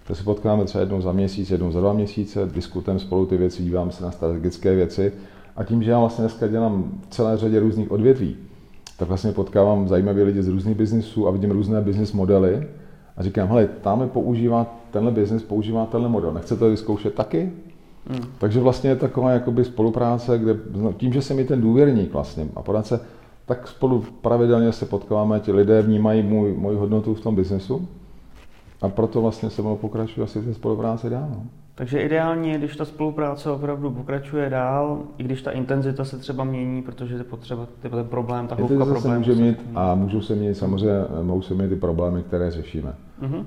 [0.07, 3.63] To se potkáme třeba jednou za měsíc, jednou za dva měsíce, diskutujeme spolu ty věci,
[3.63, 5.13] díváme se na strategické věci
[5.57, 8.37] a tím, že já vlastně dneska dělám v celé řadě různých odvětví,
[8.99, 12.69] tak vlastně potkávám zajímavé lidi z různých biznisů a vidím různé business modely
[13.17, 17.53] a říkám, hele, tam používá, tenhle biznis používá tenhle model, nechce to vyzkoušet taky?
[18.11, 18.25] Hmm.
[18.39, 20.57] Takže vlastně je taková jakoby spolupráce, kde
[20.97, 23.01] tím, že jsem i ten důvěrník vlastně a podat se,
[23.47, 27.89] tak spolu pravidelně se potkáváme, ti lidé vnímají můj, můj hodnotu v tom biznesu
[28.83, 31.29] a proto vlastně se mnou pokračuje asi té spolupráce dál.
[31.31, 31.45] No.
[31.75, 36.45] Takže ideální je, když ta spolupráce opravdu pokračuje dál, i když ta intenzita se třeba
[36.45, 39.01] mění, protože je potřeba ten problém, ta hloubka problémů.
[39.01, 42.95] se může mít a můžou se měnit samozřejmě, mohou se měnit ty problémy, které řešíme.
[43.23, 43.45] Uh-huh.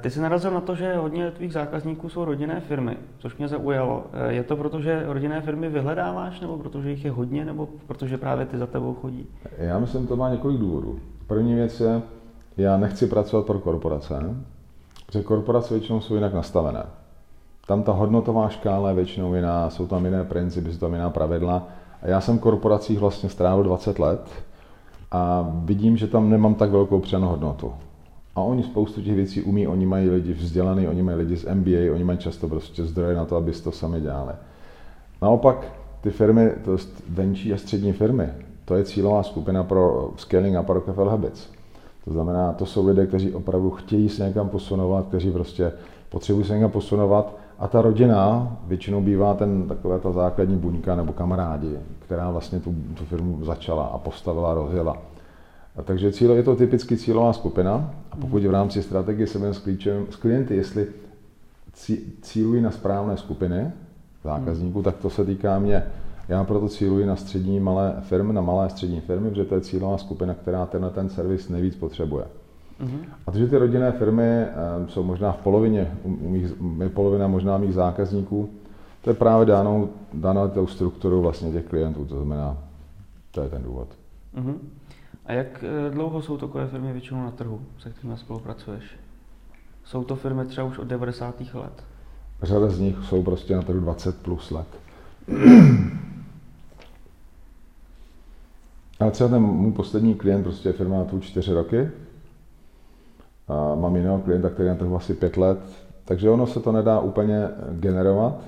[0.00, 4.04] Ty jsi narazil na to, že hodně tvých zákazníků jsou rodinné firmy, což mě zaujalo.
[4.12, 8.18] Eh, je to proto, že rodinné firmy vyhledáváš, nebo protože jich je hodně, nebo protože
[8.18, 9.26] právě ty za tebou chodí?
[9.58, 10.98] Já myslím, to má několik důvodů.
[11.26, 12.02] První věc je,
[12.56, 14.34] já nechci pracovat pro korporace,
[15.06, 16.82] protože korporace většinou jsou jinak nastavené.
[17.66, 21.68] Tam ta hodnotová škála je většinou jiná, jsou tam jiné principy, jsou tam jiná pravidla.
[22.02, 24.30] A já jsem v korporacích vlastně strávil 20 let
[25.10, 27.72] a vidím, že tam nemám tak velkou přidanou hodnotu.
[28.34, 31.94] A oni spoustu těch věcí umí, oni mají lidi vzdělaný, oni mají lidi z MBA,
[31.94, 34.32] oni mají často prostě zdroje na to, aby to sami dělali.
[35.22, 38.28] Naopak ty firmy, to je venčí a střední firmy,
[38.64, 41.48] to je cílová skupina pro scaling a pro Kefel Habits.
[42.04, 45.72] To znamená, to jsou lidé, kteří opravdu chtějí se někam posunovat, kteří prostě
[46.08, 51.12] potřebují se někam posunovat a ta rodina většinou bývá ten taková ta základní buňka nebo
[51.12, 54.96] kamarádi, která vlastně tu, tu firmu začala a postavila, rozjela.
[55.80, 59.58] A takže cíl, je to typicky cílová skupina a pokud v rámci strategie se s,
[59.58, 60.86] klíčem, s klienty, jestli
[62.22, 63.72] cílují na správné skupiny
[64.24, 65.82] zákazníků, tak to se týká mě.
[66.28, 69.98] Já proto cíluji na střední malé firmy, na malé střední firmy, protože to je cílová
[69.98, 72.24] skupina, která tenhle ten servis nejvíc potřebuje.
[72.80, 73.00] Mm-hmm.
[73.26, 74.44] A to, že ty rodinné firmy
[74.78, 76.52] um, jsou možná v polovině, u mých,
[76.88, 78.50] polovina možná mých zákazníků,
[79.04, 82.58] to je právě dáno, dáno tou strukturou vlastně těch klientů, to znamená,
[83.30, 83.88] to je ten důvod.
[84.36, 84.54] Mm-hmm.
[85.30, 88.84] A jak eh, dlouho jsou takové firmy většinou na trhu, se kterými spolupracuješ?
[89.84, 91.40] Jsou to firmy třeba už od 90.
[91.54, 91.84] let?
[92.42, 94.66] Řada z nich jsou prostě na trhu 20 plus let.
[99.00, 101.90] Ale třeba ten můj poslední klient prostě je firma na tu čtyři roky.
[103.48, 105.58] A mám jiného klienta, který je na trhu asi pět let.
[106.04, 108.40] Takže ono se to nedá úplně generovat,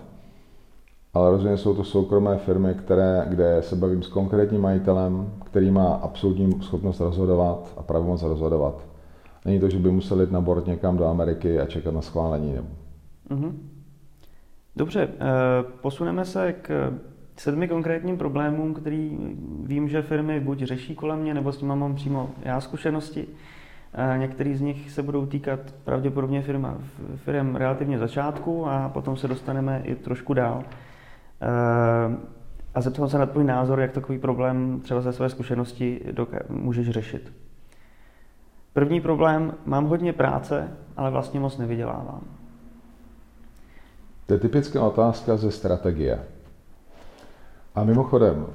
[1.15, 5.95] ale rozhodně jsou to soukromé firmy, které, kde se bavím s konkrétním majitelem, který má
[5.95, 8.87] absolutní schopnost rozhodovat a pravomoc rozhodovat.
[9.45, 12.59] Není to, že by musel jít na bord někam do Ameriky a čekat na schválení.
[13.31, 13.53] Mm-hmm.
[14.77, 15.19] Dobře, eh,
[15.83, 16.93] posuneme se k
[17.37, 19.19] sedmi konkrétním problémům, který
[19.65, 23.27] vím, že firmy buď řeší kolem mě, nebo s nimi mám přímo já zkušenosti.
[23.95, 26.79] Eh, některý z nich se budou týkat pravděpodobně firma,
[27.17, 30.65] firm relativně začátku a potom se dostaneme i trošku dál.
[31.43, 32.17] Eh,
[32.75, 36.01] a zeptal se na tvůj názor, jak takový problém třeba ze své zkušenosti
[36.49, 37.33] můžeš řešit.
[38.73, 42.21] První problém, mám hodně práce, ale vlastně moc nevydělávám.
[44.27, 46.21] To je typická otázka ze strategie.
[47.75, 48.47] A mimochodem,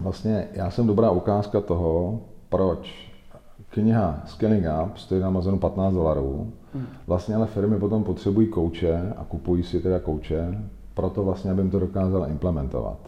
[0.00, 3.12] vlastně já jsem dobrá ukázka toho, proč
[3.70, 6.52] kniha Scaling Up stojí na Amazonu 15 dolarů.
[6.74, 6.86] Hmm.
[7.06, 10.58] Vlastně ale firmy potom potřebují kouče a kupují si teda kouče,
[10.98, 12.98] proto vlastně, abym to dokázal implementovat.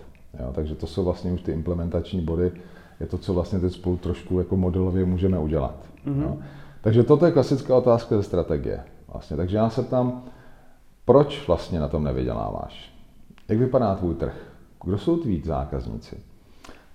[0.41, 2.53] Jo, takže to jsou vlastně už ty implementační body,
[3.01, 5.75] je to, co vlastně teď spolu trošku jako modelově můžeme udělat.
[6.07, 6.23] Mm-hmm.
[6.23, 6.37] Jo.
[6.81, 8.81] Takže toto je klasická otázka ze strategie.
[9.13, 9.37] Vlastně.
[9.37, 10.23] Takže já se tam,
[11.05, 12.95] proč vlastně na tom nevyděláváš?
[13.49, 14.35] Jak vypadá tvůj trh?
[14.85, 16.17] Kdo jsou tví zákazníci?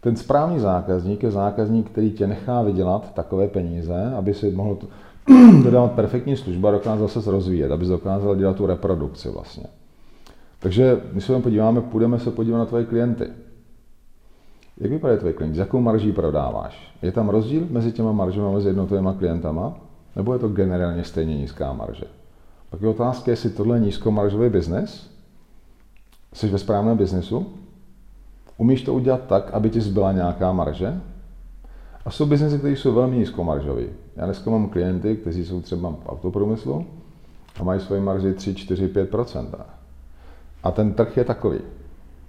[0.01, 4.77] Ten správný zákazník je zákazník, který tě nechá vydělat takové peníze, aby si mohl
[5.63, 9.65] dodávat perfektní služba a dokázal se rozvíjet, aby dokázal dělat tu reprodukci vlastně.
[10.65, 13.27] Takže my se podíváme, půjdeme se podívat na tvoje klienty.
[14.77, 15.55] Jak vypadá tvoje klient?
[15.55, 16.97] Z jakou marží prodáváš?
[17.01, 19.77] Je tam rozdíl mezi těma maržemi mezi jednotlivými klientama?
[20.15, 22.05] Nebo je to generálně stejně nízká marže?
[22.69, 25.11] Pak je otázka, jestli tohle je nízkomaržový biznes,
[26.33, 27.45] jsi ve správném biznesu,
[28.57, 31.01] umíš to udělat tak, aby ti zbyla nějaká marže,
[32.05, 33.83] a jsou biznesy, které jsou velmi nízkomaržové.
[34.15, 36.85] Já dneska mám klienty, kteří jsou třeba v autoprůmyslu
[37.59, 39.09] a mají svoji marži 3, 4, 5
[40.65, 41.59] A ten trh je takový.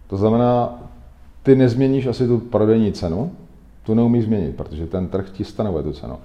[0.06, 0.82] To znamená,
[1.42, 3.30] ty nezměníš asi tu prodejní cenu,
[3.82, 6.16] tu neumíš změnit, protože ten trh ti stanovuje tu cenu.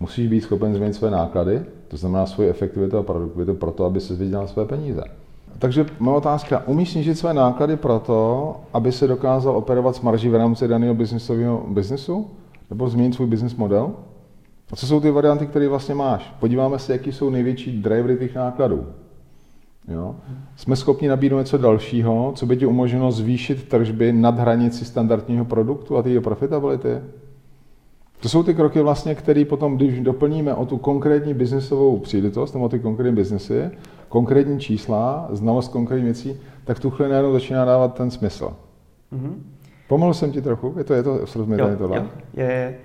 [0.00, 4.14] Musíš být schopen změnit své náklady, to znamená svoji efektivitu a produktivitu proto, aby se
[4.14, 5.02] vydělal své peníze.
[5.58, 10.34] Takže moje otázka, umíš snížit své náklady proto, aby se dokázal operovat s marží v
[10.34, 12.30] rámci daného biznisového biznesu?
[12.70, 13.90] Nebo změnit svůj business model?
[14.72, 16.34] A co jsou ty varianty, které vlastně máš?
[16.40, 18.86] Podíváme se, jaký jsou největší drivery těch nákladů.
[19.88, 20.16] Jo?
[20.56, 25.96] Jsme schopni nabídnout něco dalšího, co by ti umožnilo zvýšit tržby nad hranici standardního produktu
[25.96, 27.00] a ty profitability?
[28.20, 32.68] To jsou ty kroky vlastně, které potom, když doplníme o tu konkrétní biznesovou příležitost nebo
[32.68, 33.70] ty konkrétní biznesy,
[34.08, 38.56] konkrétní čísla, znalost konkrétních věcí, tak tu chvíli najednou začíná dávat ten smysl.
[39.12, 39.32] Mm-hmm.
[39.88, 40.74] Pomohl jsem ti trochu?
[40.78, 41.96] Je to, je to srozumitelné tohle?
[41.96, 42.76] Jo, je, je.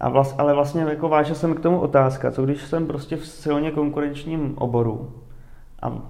[0.00, 3.26] A vlast, ale vlastně jako váže jsem k tomu otázka, co když jsem prostě v
[3.26, 5.08] silně konkurenčním oboru
[5.82, 6.02] a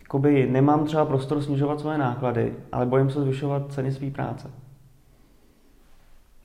[0.00, 4.50] jakoby nemám třeba prostor snižovat svoje náklady, ale bojím se zvyšovat ceny své práce.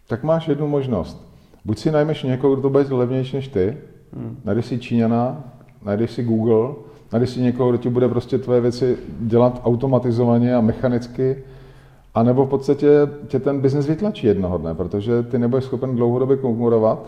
[0.07, 1.27] Tak máš jednu možnost.
[1.65, 3.77] Buď si najmeš někoho, kdo to bude levnější než ty,
[4.13, 4.37] hmm.
[4.45, 5.43] najdeš si Číňana,
[5.85, 6.75] najdeš si Google,
[7.11, 11.43] najdeš si někoho, kdo ti bude prostě tvoje věci dělat automatizovaně a mechanicky,
[12.13, 12.87] a nebo v podstatě
[13.27, 17.07] tě ten biznes vytlačí jednoho dne, protože ty nebudeš schopen dlouhodobě konkurovat.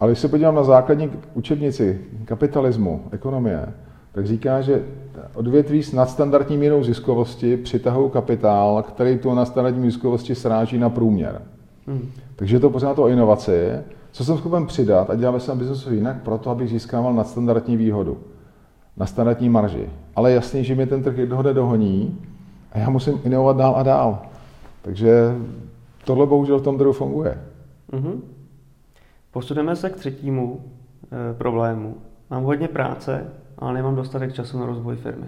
[0.00, 3.66] Ale když se podívám na základní učebnici kapitalismu, ekonomie,
[4.12, 4.82] tak říká, že
[5.34, 11.42] odvětví s nadstandardní mírou ziskovosti přitahují kapitál, který tu nadstandardní ziskovosti sráží na průměr.
[11.86, 12.10] Hmm.
[12.36, 13.70] Takže je to pořád o inovaci,
[14.12, 18.18] co jsem schopen přidat a dělat ve svém biznesu jinak proto, abych získával nadstandardní výhodu,
[18.96, 19.90] na standardní marži.
[20.16, 22.18] Ale jasně, že mi ten trh jednoho dohoní
[22.72, 24.18] a já musím inovovat dál a dál.
[24.82, 25.34] Takže
[26.04, 27.38] tohle bohužel v tom trhu funguje.
[27.92, 28.20] Mm-hmm.
[29.30, 30.64] Posuneme se k třetímu
[31.12, 31.96] e, problému.
[32.30, 35.26] Mám hodně práce, ale nemám dostatek času na rozvoj firmy.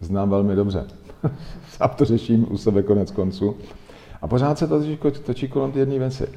[0.00, 0.84] Znám velmi dobře.
[1.68, 3.56] Sám to řeším u sebe konec konců.
[4.22, 4.82] A pořád se to
[5.26, 6.28] točí kolem ty jedné věci.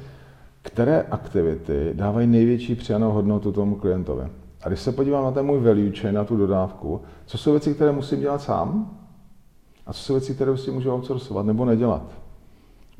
[0.62, 4.24] Které aktivity dávají největší přijanou hodnotu tomu klientovi?
[4.62, 7.74] A když se podívám na ten můj value chain, na tu dodávku, co jsou věci,
[7.74, 8.98] které musím dělat sám,
[9.86, 12.02] a co jsou věci, které si můžu outsourcovat nebo nedělat.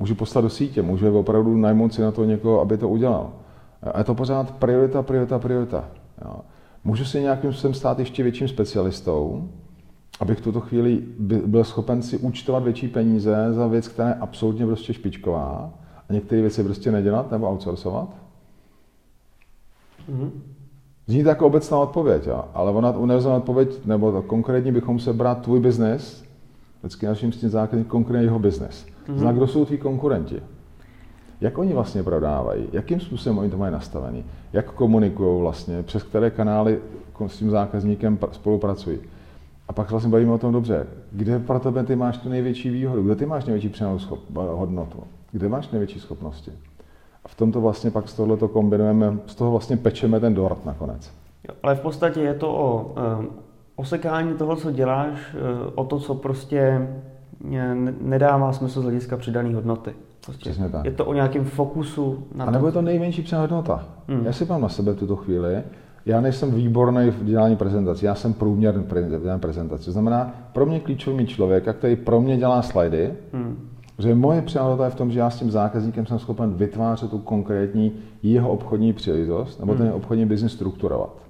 [0.01, 3.33] Můžu poslat do sítě, můžu opravdu najmout si na to někoho, aby to udělal.
[3.83, 5.85] A je to pořád priorita, priorita, priorita.
[6.25, 6.37] Jo.
[6.85, 9.49] Můžu si nějakým způsobem stát ještě větším specialistou,
[10.21, 11.03] abych v tuto chvíli
[11.47, 15.71] byl schopen si účtovat větší peníze za věc, která je absolutně prostě špičková
[16.09, 18.09] a některé věci prostě nedělat nebo outsourcovat?
[20.11, 20.31] Mm-hmm.
[21.07, 22.45] Zní to jako obecná odpověď, jo?
[22.55, 26.30] ale ona univerzální odpověď, nebo to konkrétně bychom se brát tvůj biznes,
[26.81, 28.87] vždycky naším s tím základním konkrétně jeho biznes.
[28.87, 29.19] Mm-hmm.
[29.19, 30.43] Zná, kdo jsou tví konkurenti.
[31.41, 36.31] Jak oni vlastně prodávají, jakým způsobem oni to mají nastavený, jak komunikují vlastně, přes které
[36.31, 36.79] kanály
[37.27, 38.99] s tím zákazníkem spolupracují.
[39.69, 43.03] A pak vlastně bavíme o tom dobře, kde pro tebe ty máš tu největší výhodu,
[43.03, 43.99] kde ty máš největší přenou
[44.35, 44.99] hodnotu,
[45.33, 46.53] kde máš největší schopnosti.
[47.25, 51.13] A v tomto vlastně pak z tohoto kombinujeme, z toho vlastně pečeme ten dort nakonec.
[51.49, 53.29] Jo, ale v podstatě je to o um,
[53.77, 56.89] osekání toho, co děláš, uh, o to, co prostě
[58.01, 59.95] nedává smysl z hlediska přidané hodnoty.
[60.25, 60.85] Prostě Přesně tak.
[60.85, 62.25] Je to o nějakém fokusu.
[62.35, 63.87] Na a nebo je to nejmenší přidaná hodnota.
[64.09, 64.27] Hmm.
[64.27, 65.63] Já si mám na sebe tuto chvíli,
[66.07, 69.85] já nejsem výborný v dělání prezentací, já jsem průměrný v dělání prezentací.
[69.85, 73.69] To znamená, pro mě klíčový člověk, který pro mě dělá slajdy, hmm.
[73.99, 77.19] že moje přátelé je v tom, že já s tím zákazníkem jsem schopen vytvářet tu
[77.19, 79.83] konkrétní jeho obchodní příležitost, nebo hmm.
[79.83, 81.30] ten obchodní biznis strukturovat.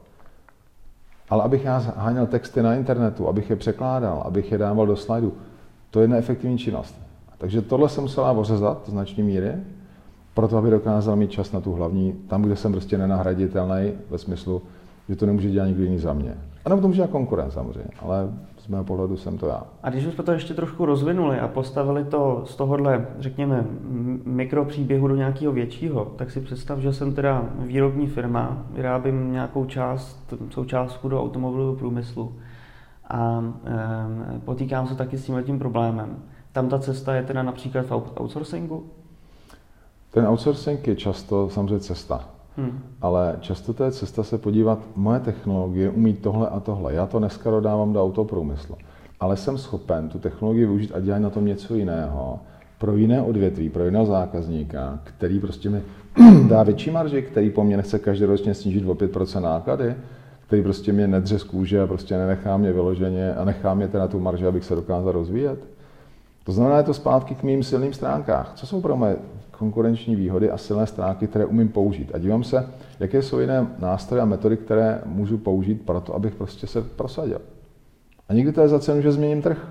[1.30, 5.32] Ale abych já háněl texty na internetu, abych je překládal, abych je dával do slajdu,
[5.90, 6.94] to je neefektivní činnost.
[7.38, 9.52] Takže tohle jsem musela ořezat do značné míry,
[10.34, 14.62] proto aby dokázal mít čas na tu hlavní, tam, kde jsem prostě nenahraditelný, ve smyslu,
[15.08, 16.34] že to nemůže dělat nikdo jiný za mě.
[16.64, 18.28] A nebo to může dělat konkurent samozřejmě, ale
[18.70, 19.62] mého pohledu jsem to já.
[19.82, 23.66] A když jsme to ještě trošku rozvinuli a postavili to z tohohle, řekněme,
[24.24, 30.34] mikropříběhu do nějakého většího, tak si představ, že jsem teda výrobní firma, vyrábím nějakou část,
[30.50, 32.34] součástku do automobilového průmyslu
[33.08, 33.44] a
[34.36, 36.16] e, potýkám se taky s tím problémem
[36.52, 38.86] Tam ta cesta je teda například v outsourcingu?
[40.10, 42.39] Ten outsourcing je často samozřejmě cesta.
[42.60, 42.80] Hmm.
[43.00, 46.94] Ale často to je cesta se podívat, moje technologie umí tohle a tohle.
[46.94, 48.76] Já to dneska dodávám do autoprůmyslu.
[49.20, 52.40] Ale jsem schopen tu technologii využít a dělat na tom něco jiného
[52.78, 55.82] pro jiné odvětví, pro jiného zákazníka, který prostě mi
[56.48, 59.94] dá větší marži, který po mně nechce každoročně snížit o 5% náklady,
[60.46, 64.08] který prostě mě nedře z kůže a prostě nenechá mě vyloženě a nechá mě teda
[64.08, 65.58] tu marži, abych se dokázal rozvíjet.
[66.44, 68.52] To znamená, je to zpátky k mým silným stránkách.
[68.54, 69.16] Co jsou pro mě
[69.60, 72.10] konkurenční výhody a silné stránky, které umím použít?
[72.14, 72.68] A dívám se,
[73.00, 77.40] jaké jsou jiné nástroje a metody, které můžu použít pro to, abych prostě se prosadil.
[78.28, 79.68] A někdy to je za cenu, že změním trh.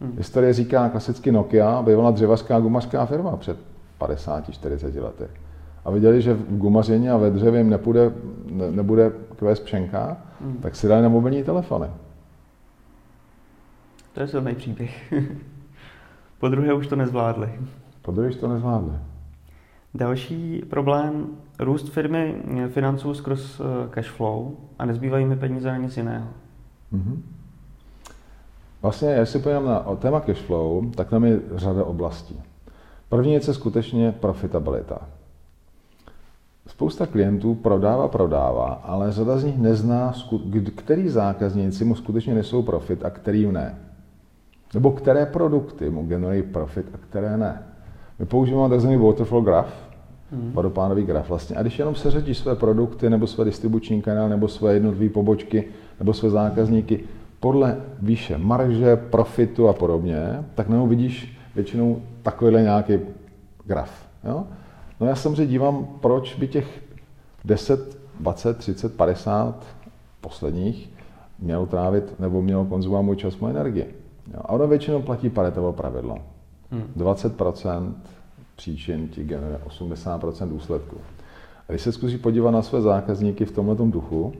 [0.00, 0.14] Hmm.
[0.16, 3.56] Historie říká klasicky Nokia, bývala dřevařská gumařská firma před
[4.00, 5.24] 50-40 lety.
[5.84, 8.12] A viděli, že v gumařině a ve dřevě jim nepůjde,
[8.50, 10.56] ne, nebude kvést pšenka, hmm.
[10.62, 11.86] tak si dali na mobilní telefony.
[14.12, 15.12] To je silný příběh.
[16.38, 17.50] po druhé už to nezvládli.
[18.08, 18.92] Po druhé to nezvládli.
[19.94, 21.26] Další problém,
[21.60, 26.26] růst firmy financů skrz eh, cash flow a nezbývají mi peníze na nic jiného.
[26.92, 27.16] Mm-hmm.
[28.82, 32.42] Vlastně, jestli se podívám na téma cash flow, tak tam je řada oblastí.
[33.08, 34.98] První je skutečně profitabilita.
[36.66, 40.14] Spousta klientů prodává, prodává, ale řada z nich nezná,
[40.76, 43.78] který zákazníci mu skutečně nesou profit a který ne.
[44.74, 47.67] Nebo které produkty mu generují profit a které ne.
[48.18, 48.96] My používáme tzv.
[48.96, 49.72] waterfall graph,
[50.32, 50.52] hmm.
[50.52, 51.56] vodopánový graf vlastně.
[51.56, 55.64] A když jenom seřadíš své produkty, nebo své distribuční kanál, nebo své jednotlivé pobočky,
[55.98, 57.00] nebo své zákazníky
[57.40, 62.98] podle výše marže, profitu a podobně, tak nebo vidíš většinou takovýhle nějaký
[63.64, 64.08] graf.
[64.24, 64.44] Jo?
[65.00, 66.82] No já samozřejmě dívám, proč by těch
[67.44, 69.66] 10, 20, 30, 50
[70.20, 70.90] posledních
[71.38, 73.86] měl trávit nebo měl konzumovat můj čas, moje energie.
[74.34, 74.40] Jo?
[74.40, 76.18] A ono většinou platí paretovo pravidlo.
[76.70, 76.84] Hmm.
[76.96, 77.92] 20%
[78.56, 80.96] příčin ti generuje 80% důsledků.
[81.68, 84.32] A když se zkusí podívat na své zákazníky v tomto duchu,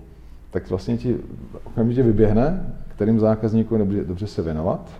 [0.51, 1.17] tak vlastně ti
[1.64, 4.91] okamžitě vyběhne, kterým zákazníkům dobře, dobře se věnovat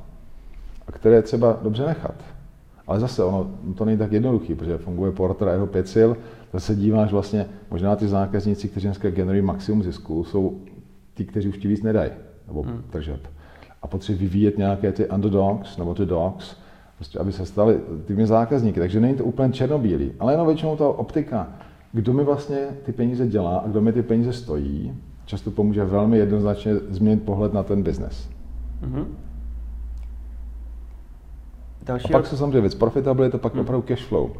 [0.87, 2.15] a které třeba dobře nechat.
[2.87, 6.11] Ale zase ono to není tak jednoduchý, protože funguje Porter a jeho pět sil,
[6.53, 10.61] zase se díváš vlastně, možná ty zákazníci, kteří dneska generují maximum zisku, jsou
[11.15, 12.11] ty, kteří už ti víc nedají,
[12.47, 12.83] nebo hmm.
[12.91, 13.21] tržeb.
[13.83, 16.57] A potřebují vyvíjet nějaké ty underdogs, nebo ty dogs,
[16.99, 18.81] prostě aby se stali těmi zákazníky.
[18.81, 21.49] Takže není to úplně černobílý, ale jenom většinou ta optika,
[21.93, 26.19] kdo mi vlastně ty peníze dělá a kdo mi ty peníze stojí, často pomůže velmi
[26.19, 28.29] jednoznačně změnit pohled na ten biznes.
[28.83, 29.05] Mm-hmm.
[31.89, 33.63] Další a pak se samozřejmě věc profitability, pak hmm.
[33.63, 34.31] opravdu cash flow.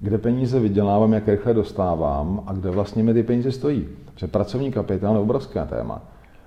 [0.00, 3.88] Kde peníze vydělávám, jak rychle dostávám a kde vlastně mi ty peníze stojí.
[4.14, 6.02] Protože pracovní kapitál je obrovské téma.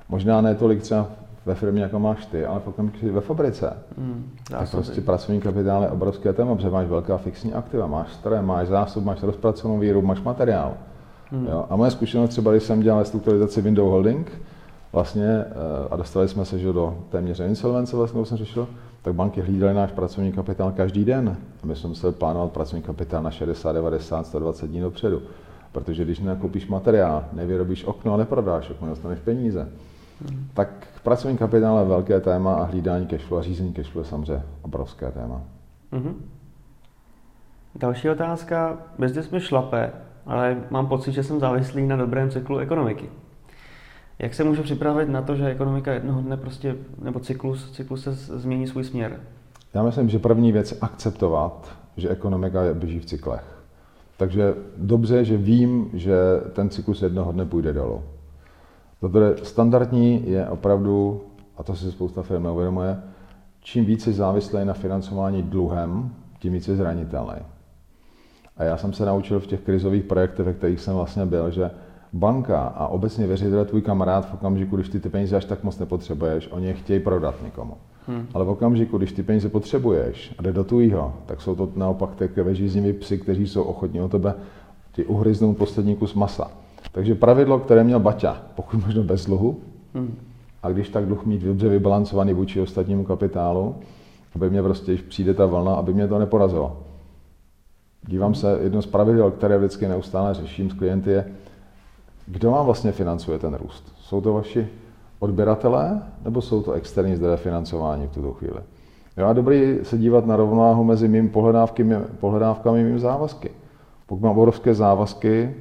[0.09, 1.09] Možná ne tolik třeba
[1.45, 5.89] ve firmě, jako máš ty, ale pokud ve fabrice, hmm, tak prostě pracovní kapitál je
[5.89, 10.21] obrovské téma, protože máš velká fixní aktiva, máš staré, máš zásob, máš rozpracovanou výrobu, máš
[10.21, 10.73] materiál.
[11.31, 11.47] Hmm.
[11.47, 11.65] Jo?
[11.69, 14.31] A moje zkušenost třeba, když jsem dělal strukturalizaci Window Holding,
[14.93, 18.67] vlastně, eh, a dostali jsme se že do téměř insolvence, vlastně, jsem řešil,
[19.01, 21.37] tak banky hlídaly náš pracovní kapitál každý den.
[21.63, 25.21] A my jsme museli plánovat pracovní kapitál na 60, 90, 120 dní dopředu.
[25.71, 29.69] Protože když nekoupíš materiál, nevyrobíš okno a neprodáš okno, dostaneš peníze.
[30.29, 30.47] Hmm.
[30.53, 35.11] Tak pracovní kapitál je velké téma a hlídání cashflow a řízení cashflow je samozřejmě obrovské
[35.11, 35.41] téma.
[35.91, 36.29] Hmm.
[37.75, 38.77] Další otázka.
[38.99, 39.91] Biznes mi šlape,
[40.25, 43.09] ale mám pocit, že jsem závislý na dobrém cyklu ekonomiky.
[44.19, 48.13] Jak se může připravit na to, že ekonomika jednoho dne prostě, nebo cyklus, cyklus se
[48.13, 49.19] změní svůj směr?
[49.73, 53.43] Já myslím, že první věc je akceptovat, že ekonomika běží v cyklech.
[54.17, 56.15] Takže dobře, že vím, že
[56.53, 58.03] ten cyklus jednoho dne půjde dolů.
[59.03, 61.21] Protože standardní je opravdu,
[61.57, 62.97] a to si spousta firm neuvědomuje,
[63.61, 67.35] čím více závislý na financování dluhem, tím více zranitelný.
[68.57, 71.71] A já jsem se naučil v těch krizových projektech, ve kterých jsem vlastně byl, že
[72.13, 75.79] banka a obecně věřitel tvůj kamarád v okamžiku, když ty ty peníze až tak moc
[75.79, 77.77] nepotřebuješ, oni je chtějí prodat někomu.
[78.07, 78.27] Hmm.
[78.33, 82.15] Ale v okamžiku, když ty peníze potřebuješ a jde do tvýho, tak jsou to naopak
[82.15, 84.33] takové žíznivý psy, kteří jsou ochotní o tebe
[84.91, 86.62] ti uhryznout poslední kus masa.
[86.91, 89.59] Takže pravidlo, které měl Baťa, pokud možno bez dluhu,
[89.93, 90.15] hmm.
[90.63, 93.75] a když tak dluh mít dobře vybalancovaný vůči ostatnímu kapitálu,
[94.35, 96.77] aby mě prostě, když přijde ta vlna, aby mě to neporazilo.
[98.07, 101.25] Dívám se, jedno z pravidel, které vždycky neustále řeším s klienty, je,
[102.27, 103.93] kdo vám vlastně financuje ten růst?
[103.97, 104.67] Jsou to vaši
[105.19, 108.59] odběratelé nebo jsou to externí zdroje financování v tuto chvíli?
[109.17, 113.51] Jo, a dobrý se dívat na rovnováhu mezi mým pohledávkami, pohledávkami a mým závazky.
[114.07, 115.55] Pokud mám obrovské závazky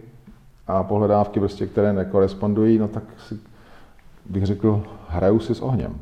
[0.73, 3.39] a pohledávky, prostě, které nekorespondují, no tak si,
[4.27, 5.95] bych řekl, hraju si s ohněm.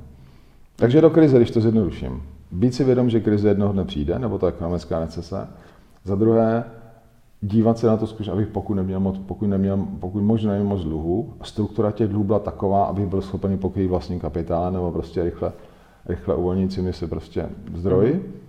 [0.77, 2.23] Takže do krize, když to zjednoduším.
[2.51, 5.49] být si vědom, že krize jednoho dne přijde, nebo to ekonomická recese.
[6.05, 6.65] Za druhé,
[7.41, 10.83] dívat se na to skutečně, abych pokud neměl moc, pokud, neměl, pokud možná neměl moc
[10.85, 15.53] dluhů, struktura těch dluhů byla taková, abych byl schopen pokrýt vlastní kapitál nebo prostě rychle,
[16.07, 18.15] rychle uvolnit mi se prostě zdroji.
[18.15, 18.41] Mm-hmm.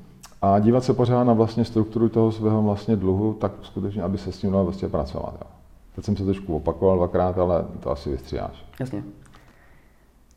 [0.42, 4.32] A dívat se pořád na vlastně strukturu toho svého vlastně dluhu, tak skutečně, aby se
[4.32, 5.38] s tím dalo vlastně pracovat.
[5.42, 5.61] Jo.
[6.02, 8.66] Teď jsem se trošku opakoval dvakrát, ale to asi vystříháš.
[8.80, 9.04] Jasně.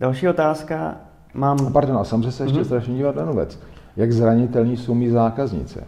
[0.00, 0.96] Další otázka.
[1.34, 1.72] Mám...
[1.72, 2.64] Pardon, a samozřejmě se ještě mm-hmm.
[2.64, 3.58] strašně dívat na věc.
[3.96, 5.80] Jak zranitelní jsou mý zákazníci?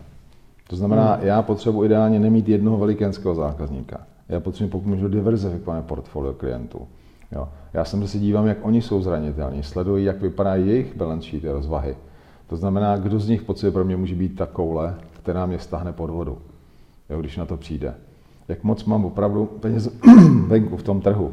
[0.68, 1.26] To znamená, mm.
[1.26, 4.00] já potřebuji ideálně nemít jednoho velikenského zákazníka.
[4.28, 6.88] Já potřebuji pokud můžu diverzifikovat portfolio klientů.
[7.32, 7.48] Jo.
[7.74, 11.96] Já jsem se dívám, jak oni jsou zranitelní, sleduji, jak vypadá jejich balance sheet rozvahy.
[12.46, 15.92] To znamená, kdo z nich pocit pro mě může být ta koule, která mě stáhne
[15.92, 16.38] pod vodu,
[17.10, 17.94] jo, když na to přijde.
[18.48, 19.90] Jak moc mám opravdu peněz
[20.46, 21.32] venku v tom trhu.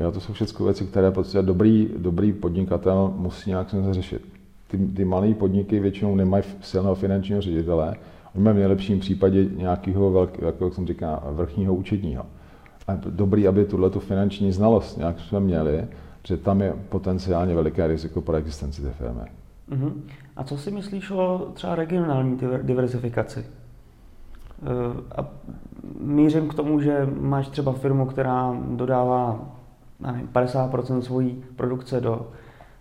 [0.00, 4.22] Jo, to jsou všechno věci, které prostě dobrý, dobrý podnikatel musí nějak se řešit.
[4.68, 7.96] Ty, ty malé podniky většinou nemají silného finančního ředitele,
[8.34, 12.26] oni mají v nejlepším případě nějakého, velkého, jako jsem říká, vrchního účetního.
[12.88, 15.84] A dobrý, aby tuhle tu finanční znalost nějak jsme měli,
[16.24, 19.20] že tam je potenciálně veliké riziko pro existenci té firmy.
[19.70, 19.92] Uh-huh.
[20.36, 23.44] A co si myslíš o třeba regionální diversifikaci?
[24.62, 25.28] Eh, a
[26.00, 29.40] mířím k tomu, že máš třeba firmu, která dodává
[30.00, 32.26] nevím, 50% svojí produkce do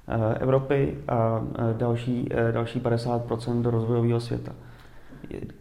[0.07, 4.51] eh, Evropy a eh, další, další 50% do rozvojového světa.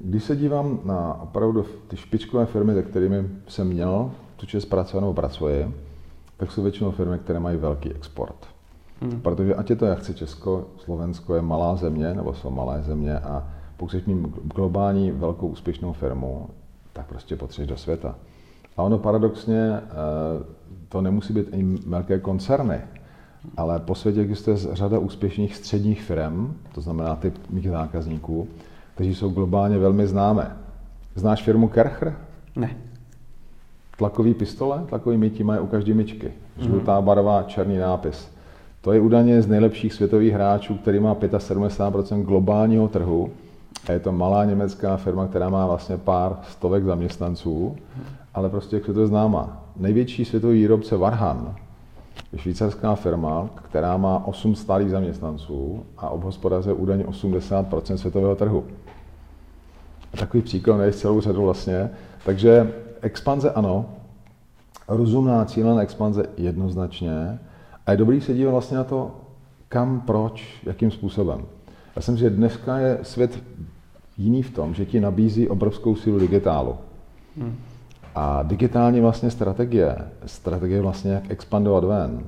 [0.01, 5.01] Když se dívám na opravdu ty špičkové firmy, se kterými jsem měl tu čest pracovat
[5.01, 5.75] nebo pracuji,
[6.37, 8.47] tak jsou většinou firmy, které mají velký export.
[9.03, 9.21] Hmm.
[9.21, 13.19] Protože ať je to, jak chce Česko, Slovensko je malá země, nebo jsou malé země
[13.19, 16.49] a pokud chceš mít globální velkou úspěšnou firmu,
[16.93, 18.15] tak prostě potřebuješ do světa.
[18.77, 19.83] A ono paradoxně, eh,
[20.89, 22.81] to nemusí být i velké koncerny,
[23.57, 28.49] ale po světě existuje řada úspěšných středních firm, to znamená typ mých zákazníků,
[28.95, 30.57] kteří jsou globálně velmi známé.
[31.15, 32.17] Znáš firmu Kercher?
[32.57, 32.77] Ne.
[33.99, 36.33] Tlakový pistole, tlakový mytí mají u každé myčky.
[36.59, 38.29] Žlutá barva, černý nápis.
[38.81, 43.31] To je údajně z nejlepších světových hráčů, který má 75% globálního trhu.
[43.89, 47.77] Je to malá německá firma, která má vlastně pár stovek zaměstnanců,
[48.35, 49.63] ale prostě jak se to známá.
[49.77, 51.55] Největší světový výrobce Varhan
[52.33, 58.65] je švýcarská firma, která má 8 stálých zaměstnanců a obhospodařuje údajně 80% světového trhu.
[60.15, 61.91] A takový příklad je celou řadu vlastně.
[62.25, 63.87] Takže expanze ano,
[64.89, 67.39] rozumná cílená expanze jednoznačně,
[67.87, 69.11] a je dobrý se dívat vlastně na to,
[69.69, 71.43] kam, proč, jakým způsobem.
[71.97, 73.43] Já jsem že dneska je svět
[74.19, 76.77] jiný v tom, že ti nabízí obrovskou sílu digitálu.
[77.39, 77.57] Hmm.
[78.15, 82.23] A digitální vlastně strategie, strategie vlastně jak expandovat ven,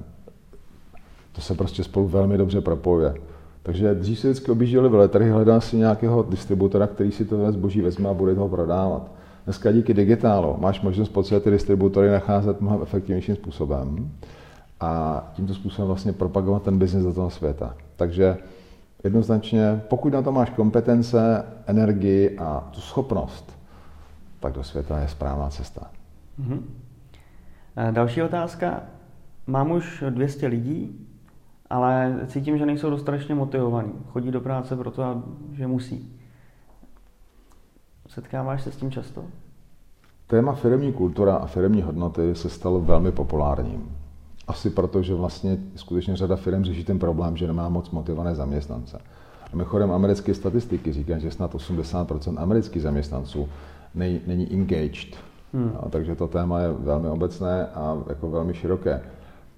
[1.32, 3.14] to se prostě spolu velmi dobře propojuje.
[3.62, 8.08] Takže dřív si vždycky objížděli veletrhy, hledá si nějakého distributora, který si to zboží vezme
[8.08, 9.10] a bude toho prodávat.
[9.44, 14.10] Dneska díky digitálu máš možnost po celé ty distributory nacházet mnohem efektivnějším způsobem
[14.80, 17.74] a tímto způsobem vlastně propagovat ten biznis do toho světa.
[17.96, 18.36] Takže
[19.04, 23.58] jednoznačně, pokud na to máš kompetence, energii a tu schopnost,
[24.40, 25.90] tak do světa je správná cesta.
[26.40, 26.60] Mm-hmm.
[27.90, 28.82] Další otázka.
[29.46, 31.06] Mám už 200 lidí,
[31.70, 33.92] ale cítím, že nejsou dostatečně motivovaní.
[34.08, 35.22] Chodí do práce proto,
[35.52, 36.12] že musí.
[38.08, 39.24] Setkáváš se s tím často?
[40.26, 43.96] Téma firmní kultura a firmní hodnoty se stalo velmi populárním.
[44.48, 48.98] Asi proto, že vlastně skutečně řada firm řeší ten problém, že nemá moc motivované zaměstnance.
[49.52, 53.48] A mimochodem americké statistiky říkají, že snad 80% amerických zaměstnanců
[53.94, 55.16] nej, není engaged.
[55.52, 55.72] Hmm.
[55.80, 59.02] A, takže to téma je velmi obecné a jako velmi široké.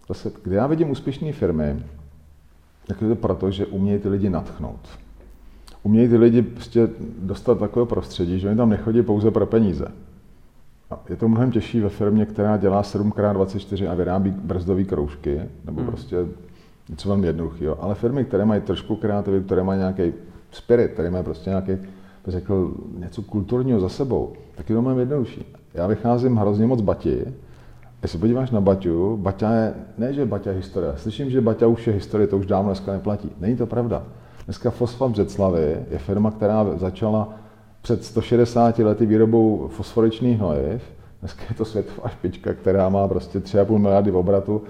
[0.08, 1.82] Zase, kde já vidím úspěšné firmy,
[2.86, 4.80] tak je to proto, že umějí ty lidi natchnout.
[5.82, 9.88] Umějí ty lidi prostě dostat takové prostředí, že oni tam nechodí pouze pro peníze.
[11.08, 15.90] Je to mnohem těžší ve firmě, která dělá 7x24 a vyrábí brzdové kroužky, nebo hmm.
[15.90, 16.16] prostě
[16.88, 17.82] něco velmi jednoduchého.
[17.82, 20.12] Ale firmy, které mají trošku kreativitu, které mají nějaký
[20.50, 21.72] spirit, které mají prostě nějaký,
[22.26, 25.54] řekl, něco kulturního za sebou, tak je to mnohem jednodušší.
[25.74, 27.24] Já vycházím hrozně moc Bati,
[28.00, 30.92] když se podíváš na Baťu, Baťa je, ne, že Baťa je historie.
[30.96, 33.30] Slyším, že Baťa už je historie, to už dávno dneska neplatí.
[33.40, 34.02] Není to pravda.
[34.44, 37.34] Dneska Fosfam Břeclavy je firma, která začala
[37.82, 40.82] před 160 lety výrobou fosforičných hnojiv.
[41.20, 44.62] Dneska je to světová špička, která má prostě 3,5 miliardy v obratu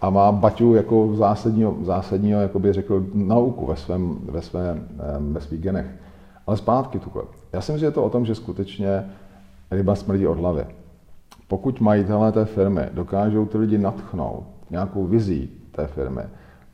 [0.00, 4.78] a má baťu jako zásadního, zásadního jako by řekl, nauku ve, svém, ve, své,
[5.18, 5.86] ve svých genech.
[6.46, 7.10] Ale zpátky tu.
[7.52, 9.04] Já si myslím, že je to o tom, že skutečně
[9.70, 10.66] ryba smrdí od hlavy.
[11.48, 16.22] Pokud majitelé té firmy dokážou ty lidi natchnout nějakou vizí té firmy,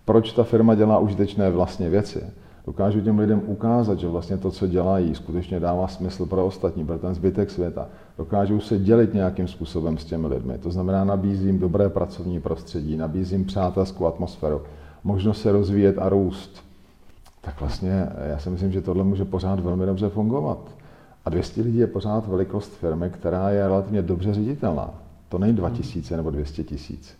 [0.05, 2.25] proč ta firma dělá užitečné vlastně věci,
[2.67, 6.99] dokážu těm lidem ukázat, že vlastně to, co dělají, skutečně dává smysl pro ostatní, pro
[6.99, 7.89] ten zbytek světa.
[8.19, 10.59] Dokážu se dělit nějakým způsobem s těmi lidmi.
[10.59, 14.63] To znamená, nabízím dobré pracovní prostředí, nabízím přátelskou atmosféru,
[15.05, 16.65] možnost se rozvíjet a růst.
[17.41, 20.59] Tak vlastně já si myslím, že tohle může pořád velmi dobře fungovat.
[21.25, 24.91] A 200 lidí je pořád velikost firmy, která je relativně dobře ředitelná.
[25.29, 27.15] To není 2000 nebo 200 tisíc.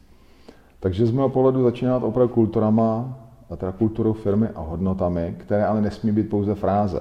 [0.81, 3.19] Takže z mého pohledu začíná opravdu kulturama,
[3.53, 7.01] a teda kulturou firmy a hodnotami, které ale nesmí být pouze fráze.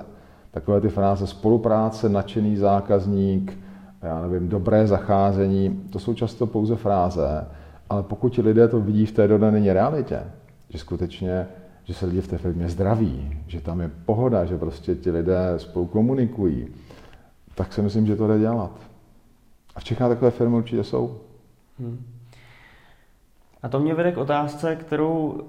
[0.51, 3.57] Takové ty fráze spolupráce, nadšený zákazník,
[4.01, 7.47] já nevím, dobré zacházení, to jsou často pouze fráze,
[7.89, 10.19] ale pokud ti lidé to vidí v té dodané realitě,
[10.69, 11.47] že skutečně,
[11.83, 15.53] že se lidi v té firmě zdraví, že tam je pohoda, že prostě ti lidé
[15.57, 16.67] spolu komunikují,
[17.55, 18.71] tak si myslím, že to jde dělat.
[19.75, 21.17] A v Čechách takové firmy určitě jsou.
[21.79, 22.05] Hmm.
[23.63, 25.41] A to mě vede k otázce, kterou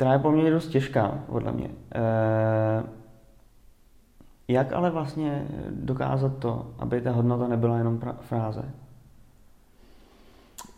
[0.00, 1.70] která je poměrně dost těžká, podle mě.
[1.94, 2.82] E,
[4.48, 8.62] jak ale vlastně dokázat to, aby ta hodnota nebyla jenom fráze?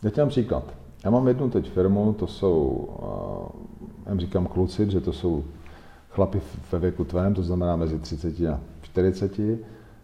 [0.03, 0.63] Já ti příklad.
[1.03, 2.89] Já mám jednu teď firmu, to jsou,
[4.05, 5.43] já říkám kluci, že to jsou
[6.09, 9.39] chlapi ve věku tvém, to znamená mezi 30 a 40.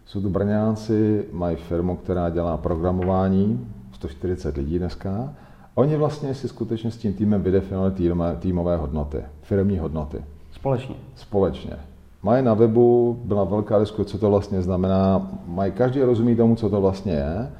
[0.06, 5.34] Jsou to Brňáci, mají firmu, která dělá programování, 140 lidí dneska,
[5.80, 10.18] Oni vlastně si skutečně s tím týmem vydefinovali týmové, týmové hodnoty, firmní hodnoty.
[10.52, 10.94] Společně.
[11.16, 11.76] Společně.
[12.22, 16.70] Mají na webu, byla velká diskuse, co to vlastně znamená, mají, každý rozumí tomu, co
[16.70, 17.50] to vlastně je.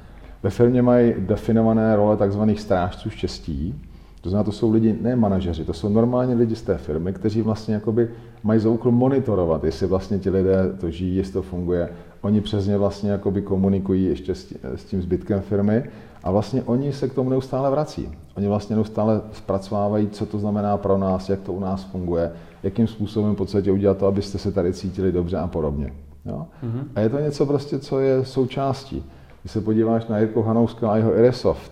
[0.43, 2.41] Ve firmě mají definované role tzv.
[2.57, 3.75] strážců štěstí,
[4.21, 7.41] to znamená, to jsou lidi, ne manažeři, to jsou normálně lidi z té firmy, kteří
[7.41, 8.09] vlastně jakoby
[8.43, 11.89] mají za úkol monitorovat, jestli vlastně ti lidé to žijí, jestli to funguje.
[12.21, 14.35] Oni přes ně vlastně jakoby komunikují ještě
[14.75, 15.83] s tím zbytkem firmy
[16.23, 18.09] a vlastně oni se k tomu neustále vrací.
[18.37, 22.31] Oni vlastně neustále zpracovávají, co to znamená pro nás, jak to u nás funguje,
[22.63, 25.93] jakým způsobem v podstatě udělat to, abyste se tady cítili dobře a podobně.
[26.25, 26.45] Jo?
[26.63, 26.83] Mm-hmm.
[26.95, 29.05] A je to něco prostě, co je součástí.
[29.41, 31.71] Když se podíváš na Jirku Hanouska a jeho Iresoft,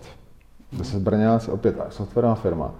[0.76, 2.74] to se Brňác, opět softwarová firma,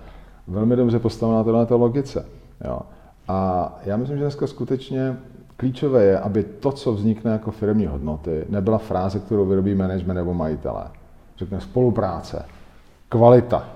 [0.46, 2.26] velmi dobře postavená na této logice.
[2.64, 2.80] Jo?
[3.28, 5.16] A já myslím, že dneska skutečně
[5.56, 10.34] klíčové je, aby to, co vznikne jako firmní hodnoty, nebyla fráze, kterou vyrobí management nebo
[10.34, 10.84] majitelé
[11.40, 12.44] řekne spolupráce,
[13.08, 13.68] kvalita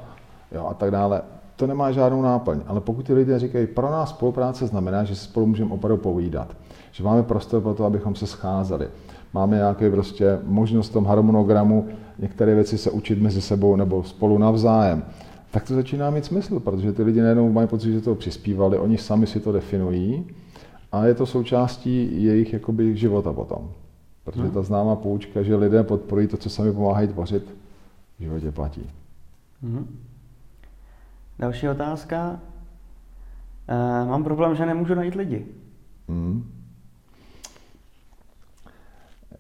[0.53, 1.23] jo, a tak dále.
[1.57, 5.25] To nemá žádnou náplň, ale pokud ti lidé říkají, pro nás spolupráce znamená, že si
[5.25, 6.57] spolu můžeme opravdu povídat,
[6.93, 8.89] že máme prostor pro to, abychom se scházeli,
[9.33, 11.89] máme nějaké prostě možnost v tom harmonogramu
[12.19, 15.05] některé věci se učit mezi sebou nebo spolu navzájem,
[15.51, 18.99] tak to začíná mít smysl, protože ty lidi najednou mají pocit, že to přispívali, oni
[18.99, 20.27] sami si to definují
[20.93, 23.71] a je to součástí jejich jakoby, života potom.
[24.25, 24.51] Protože no.
[24.51, 27.55] ta známá poučka, že lidé podporují to, co sami pomáhají tvořit,
[28.19, 28.91] v životě platí.
[29.65, 29.85] Mm-hmm.
[31.39, 32.41] Další otázka.
[33.69, 35.47] E, mám problém, že nemůžu najít lidi.
[36.09, 36.55] Mm.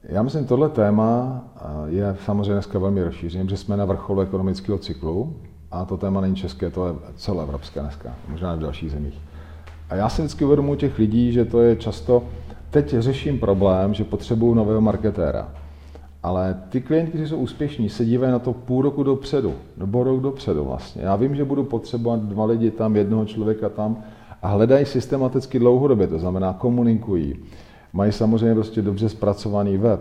[0.09, 4.78] Já myslím, tohle téma eh, je samozřejmě dneska velmi rozšířené, že jsme na vrcholu ekonomického
[4.78, 5.37] cyklu
[5.70, 9.20] a to téma není české, to je celoevropské dneska, možná i v dalších zemích.
[9.91, 12.22] A já si vždycky uvědomuji těch lidí, že to je často
[12.75, 15.49] teď řeším problém, že potřebuju nového marketéra.
[16.22, 20.20] Ale ty klienti, kteří jsou úspěšní, se dívají na to půl roku dopředu, nebo rok
[20.20, 21.03] dopředu vlastně.
[21.03, 24.03] Já vím, že budu potřebovat dva lidi tam, jednoho člověka tam
[24.43, 27.35] a hledají systematicky dlouhodobě, to znamená komunikují.
[27.93, 30.01] Mají samozřejmě prostě dobře zpracovaný web,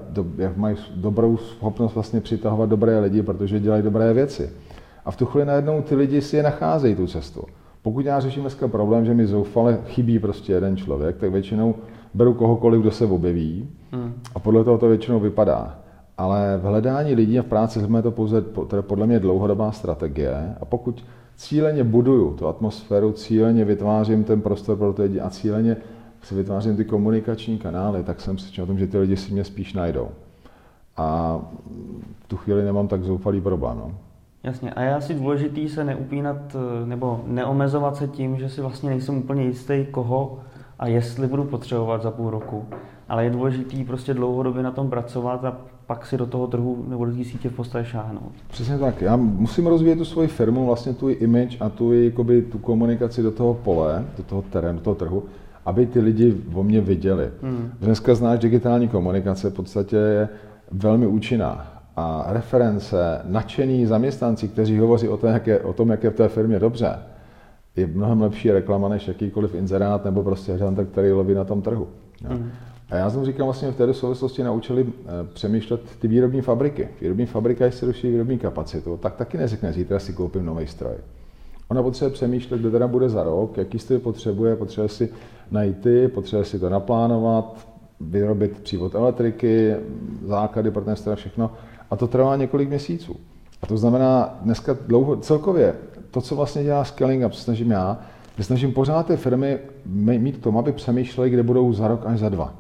[0.56, 4.50] mají dobrou schopnost vlastně přitahovat dobré lidi, protože dělají dobré věci.
[5.06, 7.44] A v tu chvíli najednou ty lidi si je nacházejí tu cestu.
[7.82, 11.76] Pokud já řeším dneska problém, že mi zoufale chybí prostě jeden člověk, tak většinou
[12.14, 14.14] beru kohokoliv, kdo se objeví hmm.
[14.36, 15.80] a podle toho to většinou vypadá.
[16.18, 19.72] Ale v hledání lidí a v práci jsme to pouze to je podle mě dlouhodobá
[19.72, 21.06] strategie a pokud
[21.36, 25.78] cíleně buduju tu atmosféru, cíleně vytvářím ten prostor pro ty lidi a cíleně
[26.22, 29.44] si vytvářím ty komunikační kanály, tak jsem si o tom, že ty lidi si mě
[29.44, 30.08] spíš najdou.
[30.98, 31.40] A
[32.24, 33.78] v tu chvíli nemám tak zoufalý problém.
[33.78, 33.92] No.
[34.44, 36.56] Jasně, a je asi důležitý se neupínat
[36.86, 40.40] nebo neomezovat se tím, že si vlastně nejsem úplně jistý, koho
[40.84, 42.66] a jestli budu potřebovat za půl roku.
[43.10, 45.58] Ale je důležitý prostě dlouhodobě na tom pracovat a
[45.88, 48.32] pak si do toho trhu nebo do té sítě v podstatě šáhnout.
[48.48, 49.02] Přesně tak.
[49.02, 53.32] Já musím rozvíjet tu svoji firmu, vlastně tu image a tu, jakoby, tu komunikaci do
[53.32, 55.24] toho pole, do toho terénu, do toho trhu,
[55.66, 57.30] aby ty lidi o mě viděli.
[57.42, 57.72] Hmm.
[57.80, 60.30] Dneska znáš digitální komunikace, v podstatě je
[60.72, 61.68] velmi účinná.
[61.96, 66.16] A reference, nadšení zaměstnanci, kteří hovoří o tom, jak je, o tom, jak je v
[66.16, 66.96] té firmě dobře,
[67.76, 71.88] je mnohem lepší reklama než jakýkoliv inzerát nebo prostě hřantek, který loví na tom trhu.
[72.30, 72.52] Mm.
[72.90, 76.88] A já jsem říkal, vlastně v této souvislosti naučili eh, přemýšlet ty výrobní fabriky.
[77.02, 80.96] Výrobní fabrika, jestli ruší výrobní kapacitu, tak taky neřekne, zítra si koupím nový stroj.
[81.70, 85.10] Ona potřebuje přemýšlet, kde teda bude za rok, jaký styl potřebuje, potřebuje si
[85.52, 87.68] najít ty, potřebuje si to naplánovat,
[88.00, 89.76] vyrobit přívod elektriky,
[90.26, 91.52] základy pro ten a všechno.
[91.92, 93.16] A to trvá několik měsíců.
[93.62, 95.76] A to znamená, dneska dlouho, celkově,
[96.14, 97.98] to, co vlastně dělá scaling up, snažím já,
[98.38, 102.20] my snažím pořád ty firmy mít k tomu, aby přemýšleli, kde budou za rok až
[102.20, 102.54] za dva.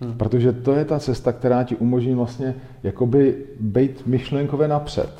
[0.00, 0.14] Hmm.
[0.14, 5.10] Protože to je ta cesta, která ti umožní vlastně jakoby být myšlenkově napřed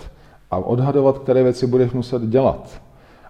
[0.50, 2.82] a odhadovat, které věci budeš muset dělat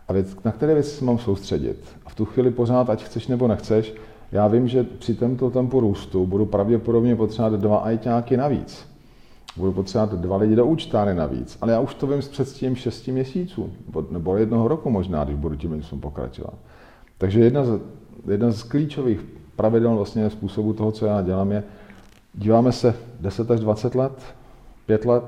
[0.08, 1.84] a věc, na které věci se mám soustředit.
[2.06, 3.94] A v tu chvíli pořád, ať chceš nebo nechceš,
[4.32, 8.93] já vím, že při tomto tempu růstu budu pravděpodobně potřebovat dva ajťáky navíc.
[9.56, 11.58] Budu potřebovat dva lidi do účtány navíc.
[11.60, 13.72] Ale já už to vím s předstím 6 měsíců,
[14.10, 16.54] nebo jednoho roku možná, když budu tím něco pokračovat.
[17.18, 17.80] Takže jedna z,
[18.30, 19.20] jedna z klíčových
[19.56, 21.64] pravidel vlastně způsobu toho, co já dělám, je,
[22.34, 24.34] díváme se 10 až 20 let,
[24.86, 25.24] 5 let,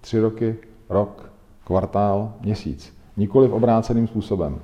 [0.00, 0.56] 3 roky,
[0.88, 1.30] rok,
[1.64, 2.96] kvartál, měsíc.
[3.16, 4.58] Nikoli v obráceným způsobem.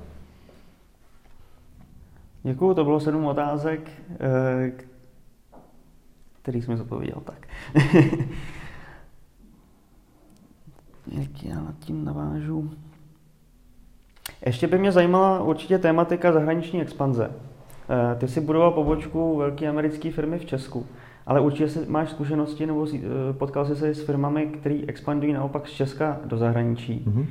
[2.43, 4.71] Děkuju, to bylo sedm otázek, eh,
[6.41, 7.47] který jsme zodpověděl tak.
[11.07, 12.71] Jak já nad tím navážu.
[14.45, 17.31] Ještě by mě zajímala určitě tématika zahraniční expanze.
[17.89, 20.85] Eh, ty si budoval pobočku velké americké firmy v Česku,
[21.25, 22.99] ale určitě si máš zkušenosti nebo eh,
[23.33, 27.05] potkal jsi se s firmami, které expandují naopak z Česka do zahraničí.
[27.07, 27.25] Mm-hmm.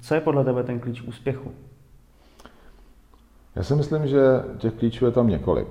[0.00, 1.50] Co je podle tebe ten klíč úspěchu?
[3.56, 4.20] Já si myslím, že
[4.58, 5.68] těch klíčů je tam několik.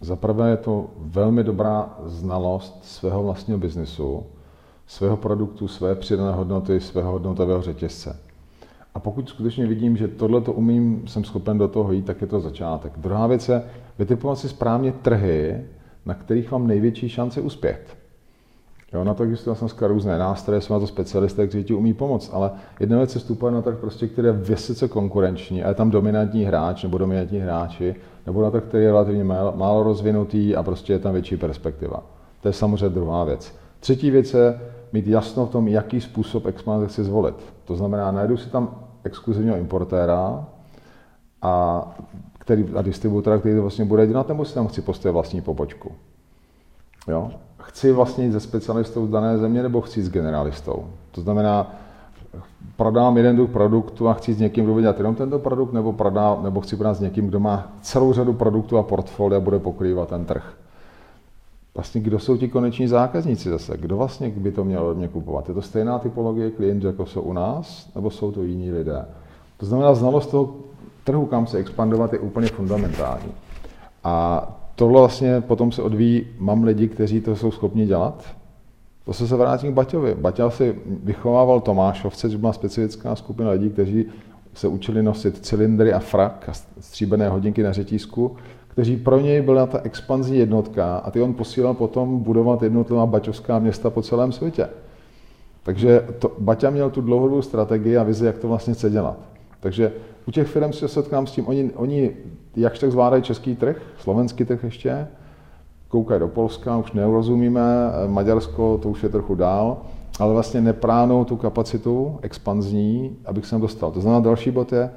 [0.00, 4.26] Za prvé je to velmi dobrá znalost svého vlastního biznesu,
[4.86, 8.16] svého produktu, své přidané hodnoty, svého hodnotového řetězce.
[8.94, 12.26] A pokud skutečně vidím, že tohle to umím, jsem schopen do toho jít, tak je
[12.26, 12.92] to začátek.
[12.96, 13.62] Druhá věc je
[13.98, 15.64] vytipovat si správně trhy,
[16.06, 17.96] na kterých mám největší šance uspět.
[18.92, 22.30] Jo, na to existují dneska různé nástroje, jsou na to specialisté, kteří ti umí pomoct,
[22.32, 25.90] ale jedna věc je vstupovat na trh, prostě, který je vysoce konkurenční a je tam
[25.90, 27.94] dominantní hráč nebo dominantní hráči,
[28.26, 29.24] nebo na trh, který je relativně
[29.54, 32.02] málo rozvinutý a prostě je tam větší perspektiva.
[32.40, 33.54] To je samozřejmě druhá věc.
[33.80, 34.60] Třetí věc je
[34.94, 37.34] mít jasno v tom, jaký způsob expanze chci zvolit.
[37.64, 38.70] To znamená, najdu si tam
[39.04, 40.44] exkluzivního importéra
[41.42, 41.82] a,
[42.38, 45.92] který, a distributora, který to vlastně bude dělat, nebo si tam chci postavit vlastní pobočku.
[47.08, 47.30] Jo?
[47.62, 50.86] Chci vlastně jít se specialistou z dané země, nebo chci jít s generalistou.
[51.10, 51.74] To znamená,
[52.76, 56.42] prodám jeden druh produktu a chci s někým, kdo dělat jenom tento produkt, nebo, prodám,
[56.42, 60.24] nebo chci prodat s někým, kdo má celou řadu produktů a portfolia bude pokrývat ten
[60.24, 60.54] trh.
[61.74, 63.76] Vlastně kdo jsou ti koneční zákazníci zase?
[63.76, 65.48] Kdo vlastně by to měl od mě kupovat?
[65.48, 69.04] Je to stejná typologie klientů, jako jsou u nás, nebo jsou to jiní lidé?
[69.56, 70.54] To znamená, znalost toho
[71.04, 73.32] trhu, kam se expandovat, je úplně fundamentální.
[74.04, 78.24] A tohle vlastně potom se odvíjí, mám lidi, kteří to jsou schopni dělat.
[79.04, 80.14] To se se vrátím k Baťovi.
[80.14, 84.06] Baťa si vychovával Tomášovce, což byla specifická skupina lidí, kteří
[84.54, 88.36] se učili nosit cylindry a frak a stříbené hodinky na řetízku,
[88.74, 93.58] kteří pro něj byla ta expanzní jednotka a ty on posílal potom budovat jednotlivá baťovská
[93.58, 94.68] města po celém světě.
[95.62, 99.16] Takže to, Baťa měl tu dlouhodobou strategii a vizi, jak to vlastně chce dělat.
[99.60, 99.92] Takže
[100.28, 102.16] u těch firm se setkám s tím, oni, oni
[102.56, 105.06] jak tak zvládají český trh, slovenský trh ještě,
[105.88, 107.62] koukají do Polska, už neurozumíme,
[108.06, 109.76] Maďarsko to už je trochu dál,
[110.18, 113.90] ale vlastně nepránou tu kapacitu expanzní, abych sem dostal.
[113.90, 114.90] To znamená, další bod je,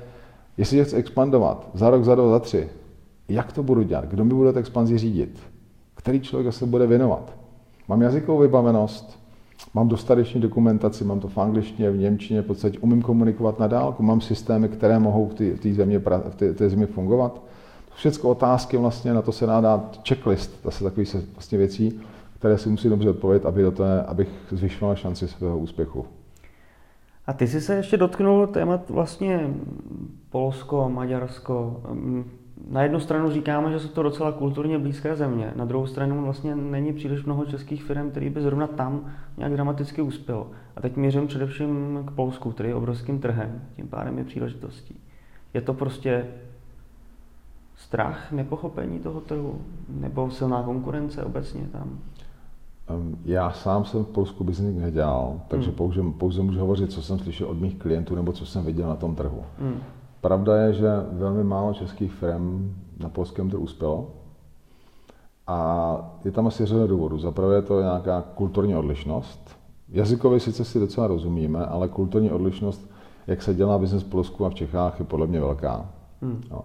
[0.58, 2.70] jestli chci expandovat za rok, za dva, za tři,
[3.30, 4.06] jak to budu dělat?
[4.06, 5.40] Kdo mi bude tu expanzi řídit?
[5.96, 7.38] Který člověk se bude věnovat?
[7.88, 9.20] Mám jazykovou vybavenost,
[9.74, 14.04] mám dostatečný dokumentaci, mám to v angličtině, v němčině, v podstatě umím komunikovat na dálku,
[14.04, 17.42] mám systémy, které mohou v té země, v té, té zemi fungovat.
[17.96, 20.84] Všechno otázky vlastně, na to se dá dát checklist, to se
[21.34, 22.02] vlastně věcí,
[22.40, 26.06] které si musí dobře odpovědět, aby do té, abych zvyšoval šanci svého úspěchu.
[27.28, 29.54] A ty jsi se ještě dotknul témat vlastně
[30.30, 31.82] Polsko, Maďarsko.
[32.70, 36.56] Na jednu stranu říkáme, že jsou to docela kulturně blízké země, na druhou stranu vlastně
[36.56, 39.06] není příliš mnoho českých firm, který by zrovna tam
[39.38, 40.48] nějak dramaticky uspěl.
[40.76, 44.96] A teď mířím především k Polsku, který je obrovským trhem, tím pádem je příležitostí.
[45.54, 46.26] Je to prostě
[47.76, 52.00] strach, nepochopení toho trhu, nebo silná konkurence obecně tam?
[53.26, 55.78] Já sám jsem v Polsku biznis nedělal, takže hmm.
[55.78, 58.96] pouze, pouze můžu hovořit, co jsem slyšel od mých klientů nebo co jsem viděl na
[58.96, 59.44] tom trhu.
[59.60, 59.80] Hmm.
[60.28, 64.08] Pravda je, že velmi málo českých firm na polském trhu uspělo.
[65.48, 67.20] A je tam asi řada důvodů.
[67.20, 69.58] Za prvé je to nějaká kulturní odlišnost.
[69.90, 72.92] Jazykově sice si docela rozumíme, ale kulturní odlišnost,
[73.28, 75.90] jak se dělá biznes v Polsku a v Čechách, je podle mě velká.
[76.22, 76.42] Hmm.
[76.52, 76.62] No.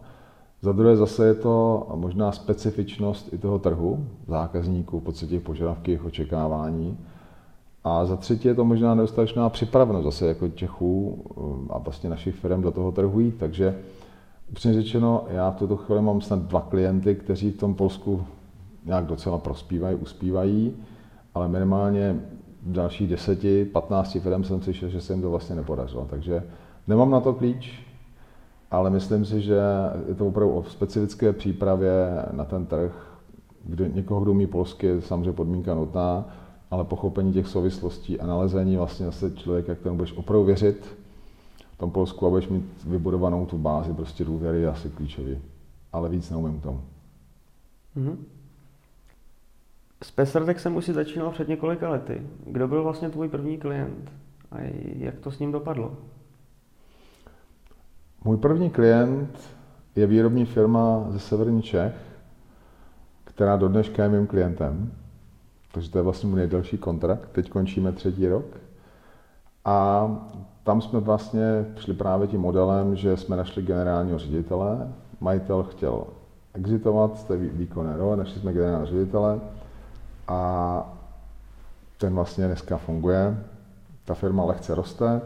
[0.62, 6.04] Za druhé zase je to možná specifičnost i toho trhu, zákazníků, v podstatě požadavky, jejich
[6.04, 6.98] očekávání.
[7.84, 11.24] A za třetí je to možná nedostatečná připravenost zase jako Čechů
[11.70, 13.34] a vlastně našich firm do toho trhu jít.
[13.38, 13.78] Takže
[14.50, 18.24] upřímně řečeno, já v tuto chvíli mám snad dva klienty, kteří v tom Polsku
[18.84, 20.76] nějak docela prospívají, uspívají,
[21.34, 22.20] ale minimálně
[22.62, 26.06] v dalších deseti, patnácti firm jsem slyšel, že se jim to vlastně nepodařilo.
[26.10, 26.42] Takže
[26.88, 27.86] nemám na to klíč,
[28.70, 29.60] ale myslím si, že
[30.08, 31.92] je to opravdu o specifické přípravě
[32.32, 33.18] na ten trh,
[33.64, 36.24] kde někoho, kdo umí polsky, je samozřejmě podmínka nutná,
[36.72, 40.96] ale pochopení těch souvislostí a nalezení vlastně zase člověka, kterému budeš opravdu věřit
[41.74, 45.38] v tom Polsku a budeš mít vybudovanou tu bázi prostě důvěry je asi klíčový.
[45.92, 46.80] Ale víc neumím tomu.
[47.96, 48.16] Mm-hmm.
[50.02, 52.22] S Pesardexem už si začínal před několika lety.
[52.46, 54.12] Kdo byl vlastně tvůj první klient
[54.52, 54.56] a
[54.98, 55.96] jak to s ním dopadlo?
[58.24, 59.38] Můj první klient
[59.96, 61.94] je výrobní firma ze severní Čech,
[63.24, 65.01] která do dneška je mým klientem.
[65.72, 67.28] Takže to je vlastně můj nejdelší kontrakt.
[67.32, 68.44] Teď končíme třetí rok.
[69.64, 70.08] A
[70.64, 74.92] tam jsme vlastně šli právě tím modelem, že jsme našli generálního ředitele.
[75.20, 76.04] Majitel chtěl
[76.54, 79.40] exitovat z té výkonné role, našli jsme generálního ředitele
[80.28, 80.92] a
[81.98, 83.44] ten vlastně dneska funguje.
[84.04, 85.20] Ta firma lehce roste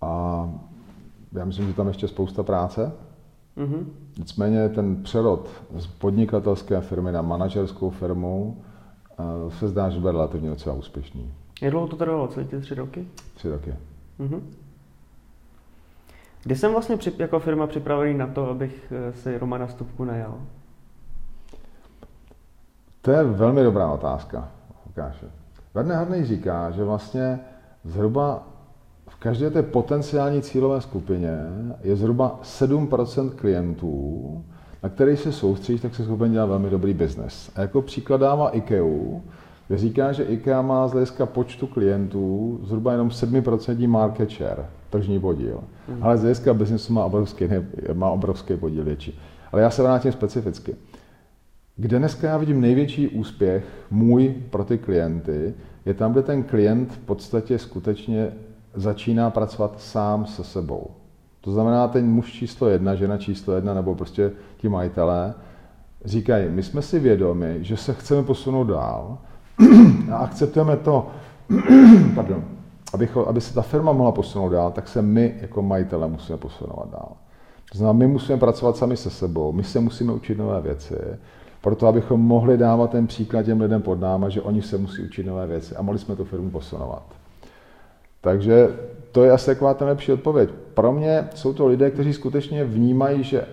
[0.00, 0.50] a
[1.32, 2.92] já myslím, že tam ještě spousta práce.
[3.56, 3.84] Mm-hmm.
[4.18, 8.63] Nicméně ten přerod z podnikatelské firmy na manažerskou firmu
[9.48, 11.32] se zdá, že bude relativně docela úspěšný.
[11.62, 12.28] Jak dlouho to trvalo?
[12.28, 13.08] Celé ty tři roky?
[13.34, 13.74] Tři roky.
[14.20, 14.40] Mm-hmm.
[16.42, 20.40] Kdy jsem vlastně při, jako firma připravený na to, abych eh, si Romana Stupku najal?
[23.02, 24.48] To je velmi dobrá otázka,
[24.86, 25.26] Lukáše.
[25.74, 27.40] Verne Harnej říká, že vlastně
[27.84, 28.42] zhruba
[29.08, 31.38] v každé té potenciální cílové skupině
[31.82, 34.44] je zhruba 7% klientů,
[34.84, 37.50] na který se soustředí, tak se schopen dělat velmi dobrý biznes.
[37.56, 39.20] A jako příklad dává IKEA,
[39.68, 45.20] kde říká, že IKEA má z hlediska počtu klientů zhruba jenom 7% market share, tržní
[45.20, 45.60] podíl.
[45.88, 46.02] Mm.
[46.02, 47.44] Ale z hlediska biznesu má obrovský,
[47.92, 49.18] má obrovský podíl větší.
[49.52, 50.76] Ale já se vrátím specificky.
[51.76, 55.54] Kde dneska já vidím největší úspěch můj pro ty klienty,
[55.86, 58.32] je tam, kde ten klient v podstatě skutečně
[58.74, 60.90] začíná pracovat sám se sebou.
[61.44, 65.34] To znamená, ten muž číslo jedna, žena číslo jedna, nebo prostě ti majitelé,
[66.04, 69.18] říkají, my jsme si vědomi, že se chceme posunout dál
[70.12, 71.06] a akceptujeme to,
[72.14, 72.44] pardon,
[72.94, 76.90] aby, aby se ta firma mohla posunout dál, tak se my jako majitele musíme posunovat
[76.90, 77.12] dál.
[77.72, 80.96] To znamená, my musíme pracovat sami se sebou, my se musíme učit nové věci,
[81.60, 85.26] proto abychom mohli dávat ten příklad těm lidem pod náma, že oni se musí učit
[85.26, 87.02] nové věci a mohli jsme tu firmu posunovat.
[88.20, 88.68] Takže
[89.14, 90.50] to je asi taková ta lepší odpověď.
[90.74, 93.44] Pro mě jsou to lidé, kteří skutečně vnímají, že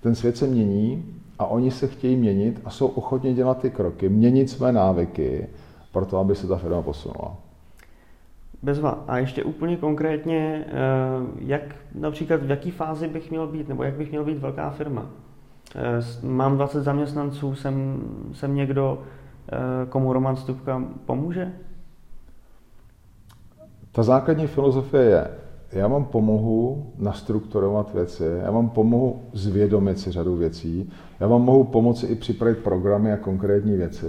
[0.00, 1.04] ten svět se mění
[1.38, 5.48] a oni se chtějí měnit a jsou ochotně dělat ty kroky, měnit své návyky,
[5.92, 7.36] proto aby se ta firma posunula.
[8.62, 9.04] Bezva.
[9.08, 10.72] A ještě úplně konkrétně, eh,
[11.38, 11.62] jak
[11.94, 15.06] například v jaké fázi bych měl být, nebo jak bych měl být velká firma?
[15.76, 18.02] Eh, mám 20 zaměstnanců, jsem,
[18.32, 19.02] jsem někdo,
[19.52, 19.56] eh,
[19.88, 21.52] komu Roman Stupka pomůže?
[23.96, 25.28] Ta základní filozofie je,
[25.72, 30.90] já vám pomohu nastrukturovat věci, já vám pomohu zvědomit si řadu věcí,
[31.20, 34.06] já vám mohu pomoci i připravit programy a konkrétní věci,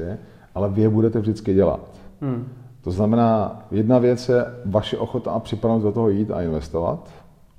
[0.56, 1.80] ale vy je budete vždycky dělat.
[2.22, 2.46] Hmm.
[2.82, 7.10] To znamená, jedna věc je vaše ochota a připravenost do toho jít a investovat.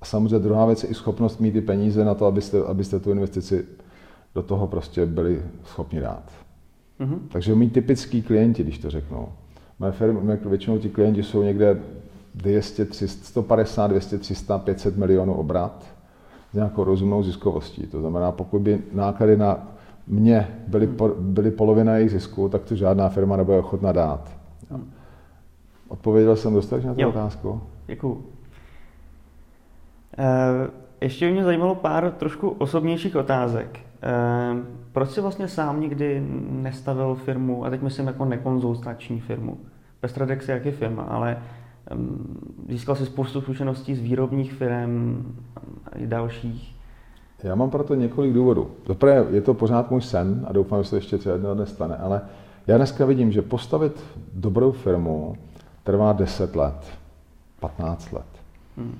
[0.00, 3.10] A samozřejmě druhá věc je i schopnost mít ty peníze na to, abyste, abyste tu
[3.10, 3.64] investici
[4.34, 6.30] do toho prostě byli schopni dát.
[7.00, 7.18] Mm-hmm.
[7.32, 9.28] Takže mít typický klienti, když to řeknu.
[9.78, 11.78] Moje firmy, většinou ti klienti jsou někde
[12.34, 15.86] 200, 300, 150, 200, 300, 500 milionů obrat
[16.50, 17.86] s nějakou rozumnou ziskovostí.
[17.86, 19.68] To znamená, pokud by náklady na
[20.06, 24.38] mě byly, po, byly polovina jejich zisku, tak to žádná firma nebude ochotna dát.
[25.88, 27.60] Odpověděl jsem dostatečně na tu otázku?
[27.86, 28.24] Děkuju.
[30.18, 30.24] E,
[31.00, 33.78] ještě mě zajímalo pár trošku osobnějších otázek.
[33.78, 33.82] E,
[34.92, 39.58] proč jsi vlastně sám nikdy nestavil firmu, a teď myslím jako nekonzultační firmu?
[40.00, 41.42] Pestradex je jaký firma, ale
[42.68, 45.24] Získal si spoustu zkušeností z výrobních firm
[45.92, 46.74] a i dalších.
[47.42, 48.70] Já mám proto několik důvodů.
[48.86, 51.96] Zaprvé je to pořád můj sen a doufám, že se ještě třeba jednoho dne stane,
[51.96, 52.20] ale
[52.66, 55.36] já dneska vidím, že postavit dobrou firmu
[55.84, 56.76] trvá 10 let,
[57.60, 58.26] 15 let.
[58.76, 58.94] Hmm.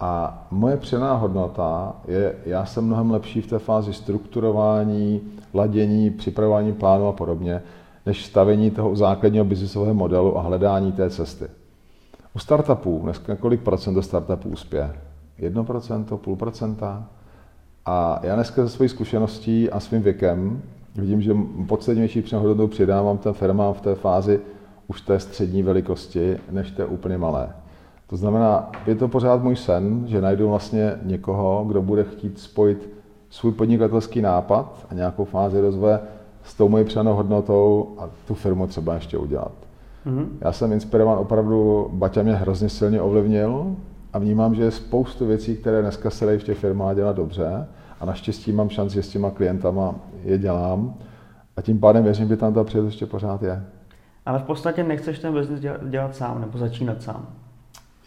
[0.00, 5.20] A moje přená hodnota je, já jsem mnohem lepší v té fázi strukturování,
[5.54, 7.62] ladění, připravování plánu a podobně,
[8.06, 11.44] než stavení toho základního biznisového modelu a hledání té cesty.
[12.34, 14.92] U startupů, dneska kolik procent do startupů uspěje?
[15.38, 17.08] Jedno procento, půl procenta?
[17.86, 20.62] A já dneska ze své zkušeností a svým věkem
[20.94, 21.36] vidím, že
[21.68, 24.40] podstatnější přehodnotou přidávám ten firmám v té fázi
[24.88, 27.48] už té střední velikosti, než té úplně malé.
[28.06, 32.88] To znamená, je to pořád můj sen, že najdu vlastně někoho, kdo bude chtít spojit
[33.30, 36.00] svůj podnikatelský nápad a nějakou fázi rozvoje
[36.44, 39.61] s tou mojí přenou hodnotou a tu firmu třeba ještě udělat.
[40.06, 40.26] Mm-hmm.
[40.40, 43.76] Já jsem inspirovan opravdu, Baťa mě hrozně silně ovlivnil
[44.12, 47.66] a vnímám, že je spoustu věcí, které dneska se dají v těch firmách dělat dobře
[48.00, 49.94] a naštěstí mám šanci, že s těma klientama
[50.24, 50.94] je dělám
[51.56, 53.64] a tím pádem věřím, že tam ta příležitost ještě pořád je.
[54.26, 57.26] Ale v podstatě nechceš ten biznis dělat, dělat sám nebo začínat sám.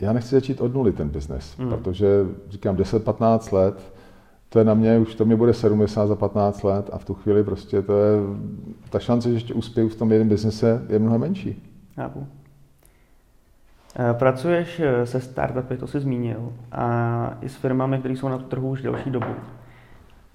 [0.01, 1.69] Já nechci začít od nuly ten biznis, mm.
[1.69, 2.07] protože
[2.49, 3.93] říkám 10-15 let,
[4.49, 7.13] to je na mě, už to mě bude 70 za 15 let a v tu
[7.13, 8.19] chvíli prostě to je,
[8.89, 11.74] ta šance, že ještě uspěju v tom jednom biznise je mnohem menší.
[11.95, 12.27] Chápu.
[13.99, 18.37] Eh, pracuješ eh, se startupy, to jsi zmínil, a i s firmami, které jsou na
[18.37, 19.25] trhu už delší dobu.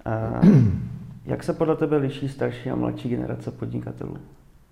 [0.05, 0.09] A
[0.43, 0.47] eh,
[1.25, 4.17] jak se podle tebe liší starší a mladší generace podnikatelů?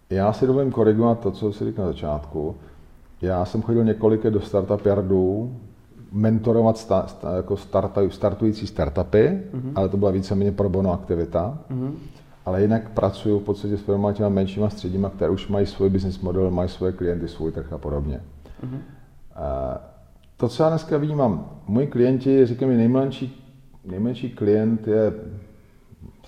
[0.09, 2.55] Já si dovolím korigovat to, co jsi říkal na začátku.
[3.21, 5.55] Já jsem chodil několik do startup yardů,
[6.11, 9.71] mentorovat sta, sta, jako startuj, startující startupy, mm-hmm.
[9.75, 11.57] ale to byla víceméně pro bono aktivita.
[11.71, 11.91] Mm-hmm.
[12.49, 16.19] Ale jinak pracuju v podstatě s firmami těma menšíma středíma, které už mají svůj business
[16.19, 18.21] model, mají svoje klienty, svůj trh a podobně.
[18.63, 18.79] Mm-hmm.
[20.37, 23.45] To, co já dneska vnímám, moji klienti, říkám nejmenší,
[23.85, 25.13] nejmenší klient je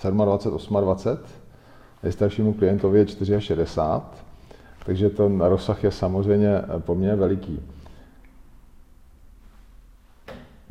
[0.10, 1.18] 27, 28,
[2.04, 3.66] nejstaršímu klientovi je 64,
[4.86, 7.60] takže ten rozsah je samozřejmě poměrně veliký.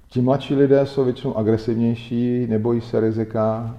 [0.08, 3.76] Ti mladší lidé jsou většinou agresivnější, nebojí se rizika,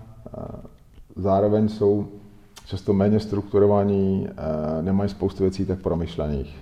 [1.16, 2.07] zároveň jsou
[2.66, 4.28] často méně strukturovaní,
[4.82, 6.55] nemají spoustu věcí tak promyšlených.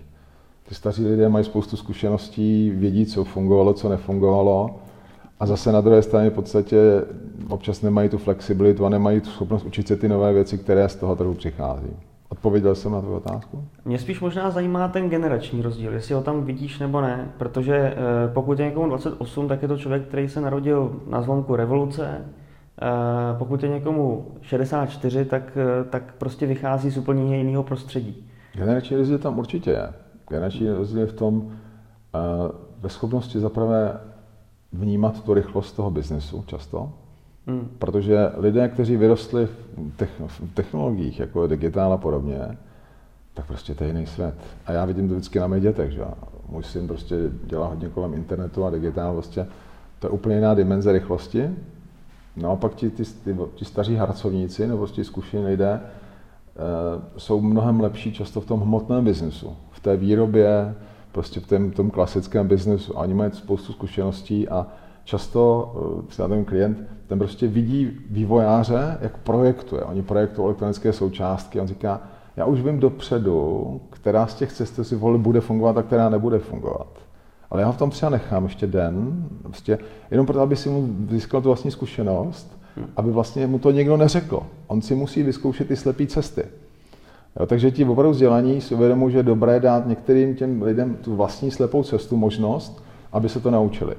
[0.69, 4.79] Ty staří lidé mají spoustu zkušeností, vědí, co fungovalo, co nefungovalo.
[5.39, 6.77] A zase na druhé straně v podstatě
[7.49, 10.95] občas nemají tu flexibilitu a nemají tu schopnost učit se ty nové věci, které z
[10.95, 11.89] toho trhu přichází.
[12.29, 13.63] Odpověděl jsem na tu otázku?
[13.85, 17.95] Mě spíš možná zajímá ten generační rozdíl, jestli ho tam vidíš nebo ne, protože eh,
[18.33, 22.38] pokud je někomu 28, tak je to člověk, který se narodil na zlomku revoluce, eh,
[23.37, 28.25] pokud je někomu 64, tak, eh, tak prostě vychází z úplně jiného prostředí.
[28.53, 29.93] Generační rozdíl tam určitě je.
[30.29, 31.51] Generační rozdíl je v tom,
[32.79, 33.99] ve schopnosti zaprvé
[34.73, 36.91] vnímat tu rychlost toho biznesu často,
[37.49, 37.69] Hmm.
[37.79, 42.57] Protože lidé, kteří vyrostli v technologiích, jako digitál a podobně,
[43.33, 44.35] tak prostě to je jiný svět.
[44.65, 46.01] A já vidím to vždycky na mých dětech, že
[46.49, 49.47] můj syn prostě dělá hodně kolem internetu a digitál, prostě
[49.99, 51.49] to je úplně jiná dimenze rychlosti.
[52.41, 55.81] No a pak ti, ty, ty, ti staří harcovníci nebo prostě zkušení lidé e,
[57.17, 60.75] jsou mnohem lepší často v tom hmotném biznesu, v té výrobě,
[61.11, 62.97] prostě v tom, tom klasickém biznesu.
[62.97, 64.67] A oni mají spoustu zkušeností a
[65.03, 66.77] často eh, třeba ten klient,
[67.07, 69.81] ten prostě vidí vývojáře, jak projektuje.
[69.81, 72.01] Oni projektují elektronické součástky, on říká,
[72.37, 76.39] já už vím dopředu, která z těch cest si volby bude fungovat a která nebude
[76.39, 76.87] fungovat.
[77.51, 79.79] Ale já ho v tom třeba nechám ještě den, prostě
[80.11, 82.59] jenom proto, aby si mu získal tu vlastní zkušenost,
[82.97, 84.39] aby vlastně mu to někdo neřekl.
[84.67, 86.43] On si musí vyzkoušet ty slepé cesty.
[87.39, 91.15] Jo, takže ti opravdu vzdělaní si uvědomují, že je dobré dát některým těm lidem tu
[91.15, 93.95] vlastní slepou cestu, možnost, aby se to naučili.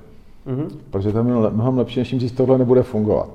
[0.47, 0.69] Mm-hmm.
[0.91, 3.31] Protože to je mnohem lepší, než jim říct, tohle nebude fungovat.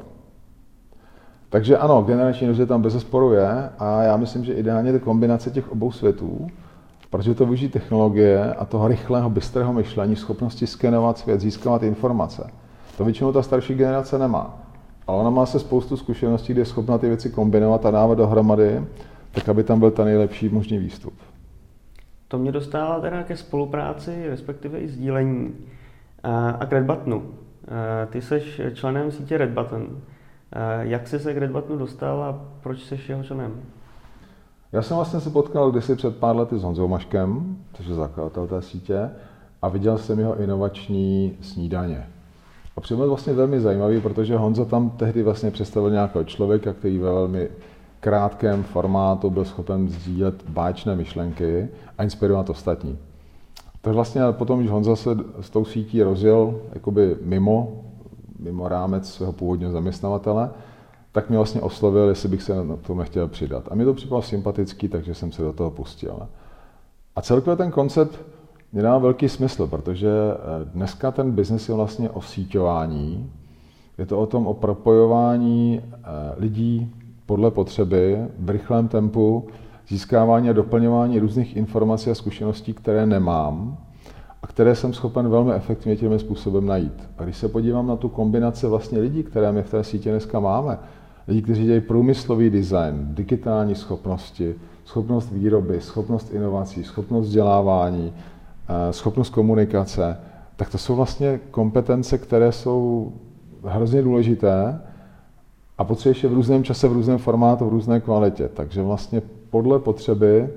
[1.50, 5.52] Takže ano, generační rozdíl tam bez sporu je a já myslím, že ideálně je kombinace
[5.52, 6.48] těch obou světů,
[7.18, 12.50] protože to využít technologie a toho rychlého, bystrého myšlení, schopnosti skenovat svět, získávat informace.
[12.98, 14.60] To většinou ta starší generace nemá.
[15.08, 18.82] Ale ona má se spoustu zkušeností, kde je schopna ty věci kombinovat a dávat dohromady,
[19.32, 21.14] tak aby tam byl ten nejlepší možný výstup.
[22.28, 25.54] To mě dostává teda ke spolupráci, respektive i sdílení
[26.60, 27.24] a k Redbuttonu.
[28.10, 28.42] Ty jsi
[28.74, 29.88] členem sítě Redbutton.
[30.80, 33.62] Jak jsi se k Redbuttonu dostal a proč jsi jeho členem?
[34.76, 38.48] Já jsem vlastně se potkal kdysi před pár lety s Honzou Maškem, což je zakladatel
[38.48, 39.10] té sítě,
[39.62, 42.08] a viděl jsem jeho inovační snídaně.
[42.78, 47.12] A přímo vlastně velmi zajímavý, protože Honza tam tehdy vlastně představil nějakého člověka, který ve
[47.12, 47.50] velmi
[48.00, 51.68] krátkém formátu byl schopen sdílet báječné myšlenky
[51.98, 52.98] a inspirovat ostatní.
[53.82, 55.10] Tak vlastně potom, když Honza se
[55.42, 57.84] s tou sítí rozjel jakoby mimo,
[58.40, 60.50] mimo rámec svého původního zaměstnavatele,
[61.16, 63.68] tak mě vlastně oslovil, jestli bych se na to nechtěl přidat.
[63.72, 66.20] A mi to připadalo sympatický, takže jsem se do toho pustil.
[67.16, 68.20] A celkově ten koncept
[68.74, 73.32] mě dá velký smysl, protože eh, dneska ten biznes je vlastně o síťování.
[73.98, 76.00] Je to o tom o propojování eh,
[76.38, 76.92] lidí
[77.26, 79.48] podle potřeby v rychlém tempu,
[79.88, 83.78] získávání a doplňování různých informací a zkušeností, které nemám
[84.44, 87.10] a které jsem schopen velmi efektivně tím způsobem najít.
[87.18, 90.40] A když se podívám na tu kombinaci vlastně lidí, které my v té síti dneska
[90.40, 90.80] máme,
[91.28, 94.56] lidi, kteří dělají průmyslový design, digitální schopnosti,
[94.86, 98.14] schopnost výroby, schopnost inovací, schopnost vzdělávání,
[98.70, 100.18] eh, schopnost komunikace,
[100.56, 103.14] tak to jsou vlastně kompetence, které jsou
[103.64, 104.82] hrozně důležité
[105.78, 108.50] a potřebuješ je v různém čase, v různém formátu, v různé kvalitě.
[108.54, 110.50] Takže vlastně podle potřeby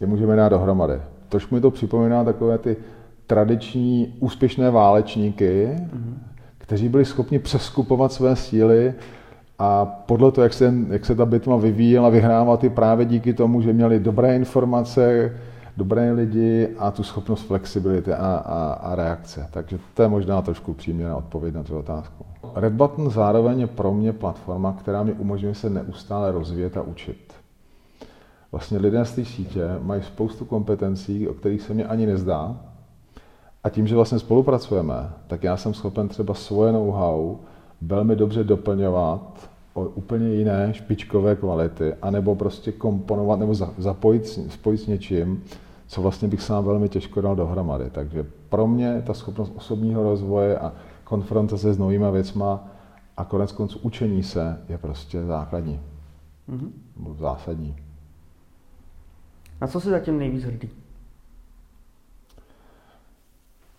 [0.00, 1.00] je můžeme dát dohromady.
[1.28, 2.76] Trošku mi to připomíná takové ty
[3.26, 6.14] tradiční úspěšné válečníky, mm-hmm.
[6.58, 8.94] kteří byli schopni přeskupovat své síly
[9.58, 13.60] a podle toho, jak se, jak se ta bitva vyvíjela, vyhrávat i právě díky tomu,
[13.60, 15.32] že měli dobré informace,
[15.76, 19.48] dobré lidi a tu schopnost flexibility a, a, a reakce.
[19.50, 22.24] Takže to je možná trošku příměrná odpověď na tu otázku.
[22.54, 27.32] Red Button zároveň je pro mě platforma, která mi umožňuje se neustále rozvíjet a učit.
[28.52, 32.56] Vlastně lidé z té sítě mají spoustu kompetencí, o kterých se mě ani nezdá.
[33.64, 37.36] A tím, že vlastně spolupracujeme, tak já jsem schopen třeba svoje know-how
[37.80, 44.86] velmi dobře doplňovat o úplně jiné špičkové kvality, anebo prostě komponovat nebo zapojit, spojit s
[44.86, 45.44] něčím,
[45.86, 47.90] co vlastně bych sám velmi těžko dal dohromady.
[47.90, 50.72] Takže pro mě ta schopnost osobního rozvoje a
[51.04, 52.68] konfrontace s novými věcma
[53.16, 55.80] a konec konců učení se je prostě základní.
[56.48, 56.70] Mm-hmm.
[57.18, 57.76] Zásadní.
[59.60, 60.70] Na co jsi zatím nejvíc hrdý?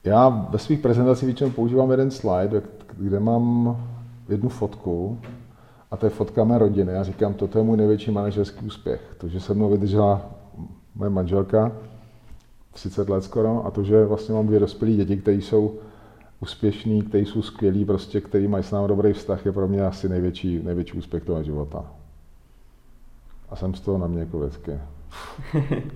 [0.03, 2.61] Já ve svých prezentacích většinou používám jeden slide,
[2.99, 3.77] kde mám
[4.29, 5.19] jednu fotku
[5.91, 6.93] a to je fotka mé rodiny.
[6.93, 9.15] Já říkám, toto je můj největší manažerský úspěch.
[9.17, 10.31] To, že se mnou vydržela
[10.95, 11.71] moje manželka,
[12.71, 15.79] 30 let skoro, a to, že vlastně mám dvě dospělé děti, které jsou
[16.39, 20.09] úspěšní, kteří jsou skvělí, prostě, kteří mají s námi dobrý vztah, je pro mě asi
[20.09, 21.85] největší, největší úspěch toho života.
[23.49, 24.71] A jsem z toho na mě jako vždycky.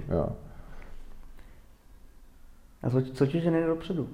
[0.09, 0.29] jo.
[2.83, 4.07] A co, co ti žene dopředu?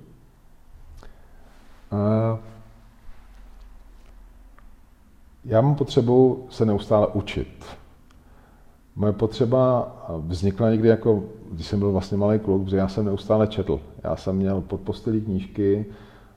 [5.47, 7.65] Já mám potřebu se neustále učit.
[8.95, 13.47] Moje potřeba vznikla někdy jako, když jsem byl vlastně malý kluk, protože já jsem neustále
[13.47, 13.79] četl.
[14.03, 15.85] Já jsem měl pod postelí knížky,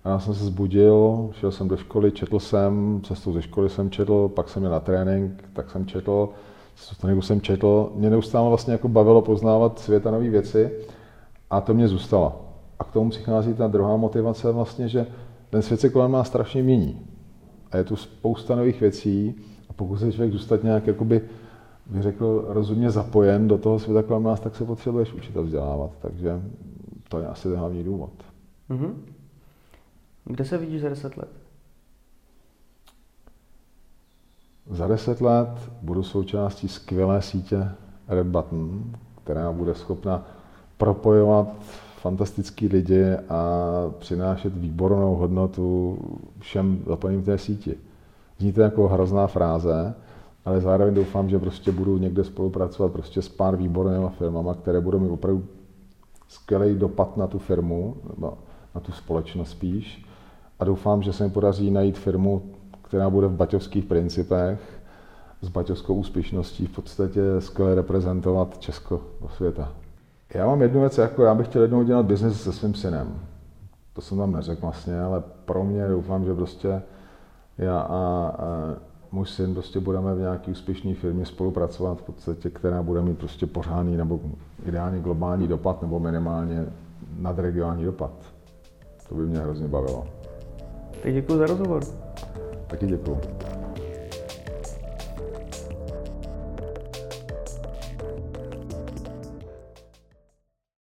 [0.05, 3.91] a já jsem se zbudil, šel jsem do školy, četl jsem, cestou ze školy jsem
[3.91, 6.29] četl, pak jsem měl na trénink, tak jsem četl,
[6.75, 7.93] cestou jsem četl.
[7.95, 10.71] Mě neustále vlastně jako bavilo poznávat svět a nové věci
[11.51, 12.43] a to mě zůstalo.
[12.79, 15.07] A k tomu přichází ta druhá motivace vlastně, že
[15.51, 17.10] ten svět se kolem nás strašně mění.
[17.71, 19.35] A je tu spousta nových věcí
[19.69, 21.21] a pokud se člověk zůstat nějak, jakoby,
[21.87, 25.91] bych řekl, rozumně zapojen do toho světa kolem nás, tak se potřebuješ učit a vzdělávat.
[26.03, 26.43] Takže
[27.09, 28.13] to je asi ten hlavní důvod.
[28.71, 28.95] Mm-hmm.
[30.25, 31.29] Kde se vidíš za deset let?
[34.71, 37.69] Za deset let budu součástí skvělé sítě
[38.09, 38.93] Red Button,
[39.25, 40.27] která bude schopna
[40.77, 41.49] propojovat
[42.03, 43.63] fantastický lidi a
[43.99, 45.99] přinášet výbornou hodnotu
[46.39, 47.75] všem zapojeným v té síti.
[48.39, 49.95] Zní to jako hrozná fráze,
[50.45, 54.99] ale zároveň doufám, že prostě budu někde spolupracovat prostě s pár výbornými firmama, které budou
[54.99, 55.45] mít opravdu
[56.29, 57.97] skvělý dopad na tu firmu,
[58.75, 60.07] na tu společnost spíš.
[60.59, 62.43] A doufám, že se mi podaří najít firmu,
[62.83, 64.81] která bude v baťovských principech,
[65.43, 69.80] s baťovskou úspěšností v podstatě skvěle reprezentovat Česko do světa.
[70.35, 73.21] Já mám jednu věc, jako já bych chtěl jednou dělat biznes se svým synem.
[73.93, 76.83] To jsem tam neřekl vlastně, ale pro mě doufám, že prostě
[77.59, 78.77] já a, a
[79.13, 83.47] můj syn prostě budeme v nějaké úspěšné firmě spolupracovat v podstatě, která bude mít prostě
[83.47, 84.21] pořádný nebo
[84.67, 86.67] ideálně globální dopad nebo minimálně
[87.19, 88.13] nadregionální dopad.
[89.09, 90.07] To by mě hrozně bavilo.
[91.03, 91.83] Tak děkuji za rozhovor.
[92.67, 93.21] Taky děkuji.